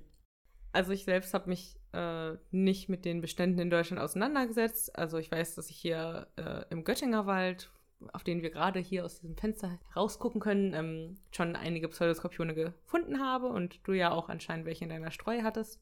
Also 0.74 0.92
ich 0.92 1.04
selbst 1.04 1.34
habe 1.34 1.50
mich 1.50 1.76
äh, 1.94 2.32
nicht 2.52 2.90
mit 2.90 3.06
den 3.06 3.22
Beständen 3.22 3.60
in 3.60 3.70
Deutschland 3.70 4.02
auseinandergesetzt. 4.02 4.98
Also 4.98 5.18
ich 5.18 5.32
weiß, 5.32 5.56
dass 5.56 5.70
ich 5.70 5.78
hier 5.78 6.28
äh, 6.38 6.64
im 6.70 6.84
Göttinger 6.84 7.26
Wald, 7.26 7.70
auf 8.14 8.24
den 8.24 8.42
wir 8.42 8.50
gerade 8.50 8.80
hier 8.80 9.06
aus 9.06 9.20
diesem 9.20 9.38
Fenster 9.38 9.80
rausgucken 9.96 10.42
können, 10.42 10.74
ähm, 10.74 11.18
schon 11.32 11.56
einige 11.56 11.88
Pseudoskorpione 11.88 12.54
gefunden 12.54 13.20
habe 13.20 13.48
und 13.48 13.80
du 13.84 13.94
ja 13.94 14.12
auch 14.12 14.30
anscheinend 14.30 14.66
welche 14.66 14.84
in 14.86 14.90
deiner 14.90 15.12
Streu 15.12 15.42
hattest. 15.44 15.80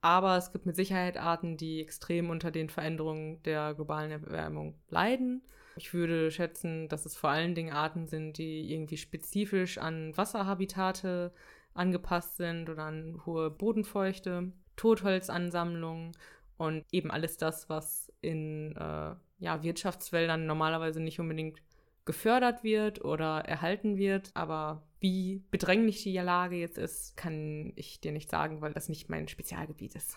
Aber 0.00 0.36
es 0.36 0.52
gibt 0.52 0.66
mit 0.66 0.76
Sicherheit 0.76 1.16
Arten, 1.16 1.56
die 1.56 1.80
extrem 1.80 2.30
unter 2.30 2.50
den 2.50 2.68
Veränderungen 2.68 3.42
der 3.42 3.74
globalen 3.74 4.10
Erwärmung 4.10 4.78
leiden. 4.88 5.42
Ich 5.76 5.92
würde 5.92 6.30
schätzen, 6.30 6.88
dass 6.88 7.06
es 7.06 7.16
vor 7.16 7.30
allen 7.30 7.54
Dingen 7.54 7.72
Arten 7.72 8.06
sind, 8.06 8.38
die 8.38 8.72
irgendwie 8.72 8.96
spezifisch 8.96 9.78
an 9.78 10.16
Wasserhabitate 10.16 11.32
angepasst 11.74 12.36
sind 12.36 12.70
oder 12.70 12.84
an 12.84 13.20
hohe 13.26 13.50
Bodenfeuchte, 13.50 14.52
Totholzansammlungen 14.76 16.12
und 16.56 16.84
eben 16.92 17.10
alles 17.10 17.36
das, 17.36 17.68
was 17.68 18.10
in 18.22 18.74
äh, 18.76 19.14
ja, 19.38 19.62
Wirtschaftswäldern 19.62 20.46
normalerweise 20.46 21.00
nicht 21.00 21.20
unbedingt 21.20 21.60
gefördert 22.04 22.64
wird 22.64 23.04
oder 23.04 23.40
erhalten 23.40 23.96
wird. 23.96 24.30
Aber 24.34 24.82
wie 25.00 25.44
bedränglich 25.50 26.02
die 26.02 26.16
Lage 26.16 26.56
jetzt 26.56 26.78
ist, 26.78 27.16
kann 27.16 27.72
ich 27.76 28.00
dir 28.00 28.12
nicht 28.12 28.30
sagen, 28.30 28.60
weil 28.62 28.72
das 28.72 28.88
nicht 28.88 29.08
mein 29.08 29.28
Spezialgebiet 29.28 29.94
ist. 29.94 30.16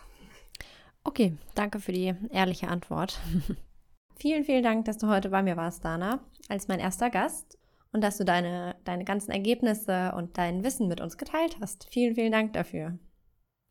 Okay, 1.03 1.37
danke 1.55 1.79
für 1.79 1.91
die 1.91 2.13
ehrliche 2.29 2.67
Antwort. 2.67 3.19
vielen, 4.19 4.43
vielen 4.43 4.63
Dank, 4.63 4.85
dass 4.85 4.97
du 4.97 5.07
heute 5.07 5.29
bei 5.29 5.41
mir 5.41 5.57
warst, 5.57 5.83
Dana, 5.83 6.19
als 6.47 6.67
mein 6.67 6.79
erster 6.79 7.09
Gast 7.09 7.57
und 7.91 8.01
dass 8.01 8.17
du 8.17 8.25
deine, 8.25 8.75
deine 8.83 9.03
ganzen 9.05 9.31
Ergebnisse 9.31 10.13
und 10.15 10.37
dein 10.37 10.63
Wissen 10.63 10.87
mit 10.87 11.01
uns 11.01 11.17
geteilt 11.17 11.57
hast. 11.59 11.87
Vielen, 11.89 12.15
vielen 12.15 12.31
Dank 12.31 12.53
dafür. 12.53 12.99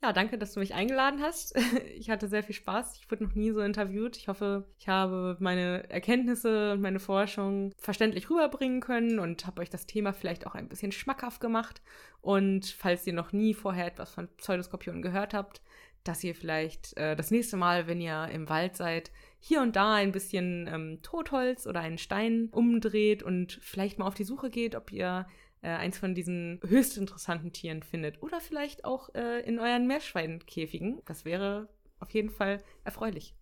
Ja, 0.00 0.12
danke, 0.12 0.38
dass 0.38 0.52
du 0.52 0.60
mich 0.60 0.74
eingeladen 0.74 1.20
hast. 1.20 1.54
Ich 1.98 2.10
hatte 2.10 2.28
sehr 2.28 2.44
viel 2.44 2.54
Spaß. 2.54 2.96
Ich 3.00 3.10
wurde 3.10 3.24
noch 3.24 3.34
nie 3.34 3.50
so 3.50 3.60
interviewt. 3.60 4.16
Ich 4.16 4.28
hoffe, 4.28 4.68
ich 4.78 4.88
habe 4.88 5.36
meine 5.40 5.90
Erkenntnisse 5.90 6.72
und 6.72 6.80
meine 6.80 7.00
Forschung 7.00 7.72
verständlich 7.76 8.30
rüberbringen 8.30 8.80
können 8.80 9.18
und 9.18 9.46
habe 9.46 9.60
euch 9.60 9.70
das 9.70 9.86
Thema 9.86 10.12
vielleicht 10.12 10.46
auch 10.46 10.54
ein 10.54 10.68
bisschen 10.68 10.92
schmackhaft 10.92 11.40
gemacht. 11.40 11.82
Und 12.20 12.66
falls 12.66 13.06
ihr 13.06 13.12
noch 13.12 13.32
nie 13.32 13.54
vorher 13.54 13.86
etwas 13.86 14.12
von 14.12 14.28
Pseudoskorpionen 14.36 15.02
gehört 15.02 15.34
habt, 15.34 15.60
dass 16.04 16.22
ihr 16.22 16.34
vielleicht 16.34 16.96
äh, 16.96 17.16
das 17.16 17.32
nächste 17.32 17.56
Mal, 17.56 17.88
wenn 17.88 18.00
ihr 18.00 18.28
im 18.32 18.48
Wald 18.48 18.76
seid, 18.76 19.10
hier 19.40 19.60
und 19.60 19.74
da 19.74 19.94
ein 19.94 20.12
bisschen 20.12 20.68
ähm, 20.72 21.00
Totholz 21.02 21.66
oder 21.66 21.80
einen 21.80 21.98
Stein 21.98 22.48
umdreht 22.52 23.24
und 23.24 23.58
vielleicht 23.60 23.98
mal 23.98 24.06
auf 24.06 24.14
die 24.14 24.24
Suche 24.24 24.50
geht, 24.50 24.76
ob 24.76 24.92
ihr 24.92 25.26
äh, 25.62 25.68
eins 25.68 25.98
von 25.98 26.14
diesen 26.14 26.60
höchst 26.66 26.96
interessanten 26.96 27.52
Tieren 27.52 27.82
findet. 27.82 28.22
Oder 28.22 28.40
vielleicht 28.40 28.84
auch 28.84 29.14
äh, 29.14 29.40
in 29.40 29.58
euren 29.58 29.86
Meerschweinkäfigen. 29.86 31.02
Das 31.06 31.24
wäre 31.24 31.68
auf 32.00 32.10
jeden 32.10 32.30
Fall 32.30 32.62
erfreulich. 32.84 33.34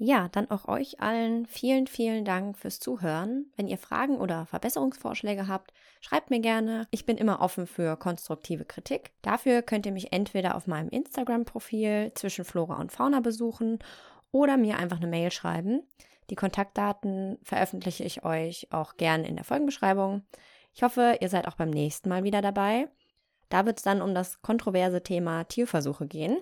Ja, 0.00 0.28
dann 0.28 0.48
auch 0.48 0.68
euch 0.68 1.00
allen 1.00 1.44
vielen, 1.46 1.88
vielen 1.88 2.24
Dank 2.24 2.56
fürs 2.56 2.78
Zuhören. 2.78 3.46
Wenn 3.56 3.66
ihr 3.66 3.78
Fragen 3.78 4.18
oder 4.18 4.46
Verbesserungsvorschläge 4.46 5.48
habt, 5.48 5.72
schreibt 6.00 6.30
mir 6.30 6.38
gerne. 6.38 6.86
Ich 6.92 7.04
bin 7.04 7.16
immer 7.16 7.40
offen 7.40 7.66
für 7.66 7.96
konstruktive 7.96 8.64
Kritik. 8.64 9.10
Dafür 9.22 9.60
könnt 9.62 9.86
ihr 9.86 9.92
mich 9.92 10.12
entweder 10.12 10.54
auf 10.54 10.68
meinem 10.68 10.88
Instagram-Profil 10.88 12.12
zwischen 12.14 12.44
Flora 12.44 12.76
und 12.76 12.92
Fauna 12.92 13.18
besuchen 13.18 13.80
oder 14.30 14.56
mir 14.56 14.78
einfach 14.78 14.98
eine 14.98 15.08
Mail 15.08 15.32
schreiben. 15.32 15.82
Die 16.30 16.36
Kontaktdaten 16.36 17.38
veröffentliche 17.42 18.04
ich 18.04 18.24
euch 18.24 18.68
auch 18.70 18.98
gerne 18.98 19.26
in 19.26 19.34
der 19.34 19.44
Folgenbeschreibung. 19.44 20.22
Ich 20.78 20.84
hoffe, 20.84 21.18
ihr 21.20 21.28
seid 21.28 21.48
auch 21.48 21.56
beim 21.56 21.70
nächsten 21.70 22.08
Mal 22.08 22.22
wieder 22.22 22.40
dabei. 22.40 22.86
Da 23.48 23.66
wird 23.66 23.78
es 23.78 23.82
dann 23.82 24.00
um 24.00 24.14
das 24.14 24.42
kontroverse 24.42 25.02
Thema 25.02 25.42
Tierversuche 25.42 26.06
gehen. 26.06 26.38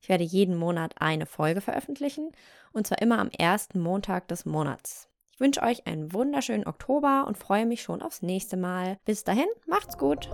Ich 0.00 0.08
werde 0.08 0.24
jeden 0.24 0.56
Monat 0.56 0.94
eine 0.98 1.24
Folge 1.24 1.60
veröffentlichen 1.60 2.32
und 2.72 2.88
zwar 2.88 3.00
immer 3.00 3.20
am 3.20 3.30
ersten 3.30 3.78
Montag 3.78 4.26
des 4.26 4.44
Monats. 4.44 5.08
Ich 5.32 5.38
wünsche 5.38 5.62
euch 5.62 5.86
einen 5.86 6.12
wunderschönen 6.12 6.66
Oktober 6.66 7.26
und 7.28 7.38
freue 7.38 7.64
mich 7.64 7.82
schon 7.82 8.02
aufs 8.02 8.22
nächste 8.22 8.56
Mal. 8.56 8.98
Bis 9.04 9.22
dahin, 9.22 9.46
macht's 9.68 9.96
gut! 9.96 10.28